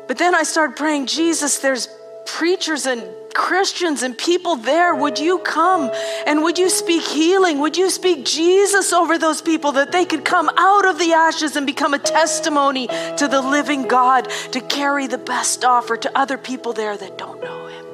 But 0.07 0.19
then 0.19 0.35
I 0.35 0.45
started 0.45 0.77
praying, 0.77 1.07
Jesus, 1.07 1.59
there's 1.59 1.89
preachers 2.27 2.87
and 2.87 3.03
Christians 3.35 4.03
and 4.03 4.16
people 4.16 4.57
there, 4.57 4.94
would 4.94 5.18
you 5.18 5.38
come 5.38 5.90
and 6.27 6.42
would 6.42 6.59
you 6.59 6.70
speak 6.70 7.03
healing? 7.03 7.59
Would 7.59 7.77
you 7.77 7.90
speak 7.90 8.25
Jesus 8.25 8.92
over 8.92 9.18
those 9.18 9.42
people 9.42 9.73
that 9.73 9.92
they 9.92 10.05
could 10.05 10.25
come 10.25 10.49
out 10.57 10.87
of 10.87 10.99
the 10.99 11.12
ashes 11.12 11.57
and 11.57 11.66
become 11.66 11.92
a 11.92 11.99
testimony 11.99 12.87
to 12.87 13.29
the 13.29 13.42
living 13.42 13.83
God 13.83 14.31
to 14.53 14.61
carry 14.61 15.07
the 15.07 15.18
best 15.18 15.64
offer 15.64 15.97
to 15.97 16.18
other 16.18 16.38
people 16.38 16.73
there 16.73 16.97
that 16.97 17.18
don't 17.18 17.42
know 17.42 17.66
Him? 17.68 17.85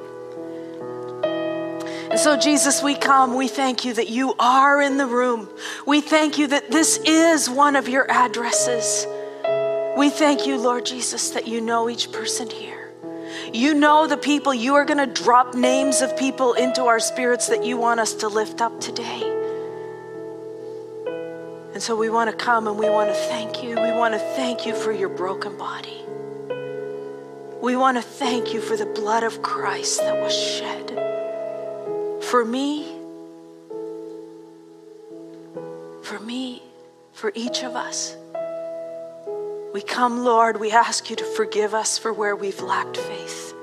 And 2.10 2.18
so, 2.18 2.36
Jesus, 2.36 2.82
we 2.82 2.96
come. 2.96 3.34
We 3.34 3.46
thank 3.46 3.84
you 3.84 3.94
that 3.94 4.08
you 4.08 4.34
are 4.38 4.82
in 4.82 4.96
the 4.96 5.06
room. 5.06 5.48
We 5.86 6.00
thank 6.00 6.38
you 6.38 6.48
that 6.48 6.70
this 6.70 6.98
is 7.04 7.48
one 7.48 7.76
of 7.76 7.88
your 7.88 8.10
addresses. 8.10 9.06
We 9.96 10.10
thank 10.10 10.46
you, 10.46 10.58
Lord 10.58 10.86
Jesus, 10.86 11.30
that 11.30 11.46
you 11.46 11.60
know 11.60 11.88
each 11.88 12.10
person 12.10 12.50
here. 12.50 12.79
You 13.52 13.74
know 13.74 14.06
the 14.06 14.16
people. 14.16 14.54
You 14.54 14.74
are 14.76 14.84
going 14.84 14.98
to 14.98 15.22
drop 15.22 15.54
names 15.54 16.02
of 16.02 16.16
people 16.16 16.54
into 16.54 16.84
our 16.84 17.00
spirits 17.00 17.48
that 17.48 17.64
you 17.64 17.76
want 17.76 18.00
us 18.00 18.14
to 18.14 18.28
lift 18.28 18.60
up 18.60 18.80
today. 18.80 19.22
And 21.72 21.82
so 21.82 21.96
we 21.96 22.10
want 22.10 22.30
to 22.30 22.36
come 22.36 22.66
and 22.66 22.78
we 22.78 22.88
want 22.88 23.08
to 23.08 23.14
thank 23.14 23.62
you. 23.62 23.70
We 23.70 23.92
want 23.92 24.14
to 24.14 24.20
thank 24.20 24.66
you 24.66 24.74
for 24.74 24.92
your 24.92 25.08
broken 25.08 25.56
body. 25.56 26.04
We 27.62 27.76
want 27.76 27.96
to 27.98 28.02
thank 28.02 28.54
you 28.54 28.60
for 28.60 28.76
the 28.76 28.86
blood 28.86 29.22
of 29.22 29.42
Christ 29.42 30.00
that 30.00 30.20
was 30.20 30.34
shed 30.34 30.80
for 32.30 32.44
me, 32.44 32.86
for 36.02 36.20
me, 36.20 36.62
for 37.12 37.32
each 37.34 37.64
of 37.64 37.74
us. 37.74 38.16
We 39.72 39.82
come, 39.82 40.24
Lord, 40.24 40.58
we 40.58 40.72
ask 40.72 41.10
you 41.10 41.16
to 41.16 41.24
forgive 41.24 41.74
us 41.74 41.96
for 41.96 42.12
where 42.12 42.34
we've 42.34 42.60
lacked 42.60 42.96
faith. 42.96 43.54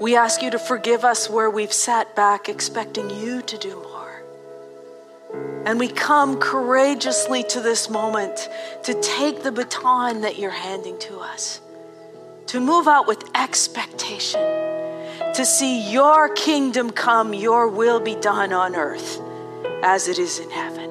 We 0.00 0.16
ask 0.16 0.42
you 0.42 0.50
to 0.50 0.58
forgive 0.58 1.04
us 1.04 1.28
where 1.28 1.50
we've 1.50 1.72
sat 1.72 2.14
back 2.14 2.48
expecting 2.48 3.10
you 3.10 3.42
to 3.42 3.58
do 3.58 3.74
more. 3.74 4.22
And 5.64 5.78
we 5.78 5.88
come 5.88 6.38
courageously 6.38 7.44
to 7.44 7.60
this 7.60 7.90
moment 7.90 8.48
to 8.84 9.00
take 9.00 9.42
the 9.42 9.52
baton 9.52 10.20
that 10.20 10.38
you're 10.38 10.50
handing 10.50 10.98
to 11.00 11.18
us, 11.18 11.60
to 12.46 12.60
move 12.60 12.86
out 12.86 13.08
with 13.08 13.24
expectation, 13.34 14.40
to 15.34 15.44
see 15.44 15.90
your 15.90 16.32
kingdom 16.34 16.90
come, 16.90 17.32
your 17.34 17.68
will 17.68 18.00
be 18.00 18.14
done 18.16 18.52
on 18.52 18.76
earth 18.76 19.20
as 19.82 20.06
it 20.06 20.18
is 20.18 20.38
in 20.38 20.50
heaven. 20.50 20.81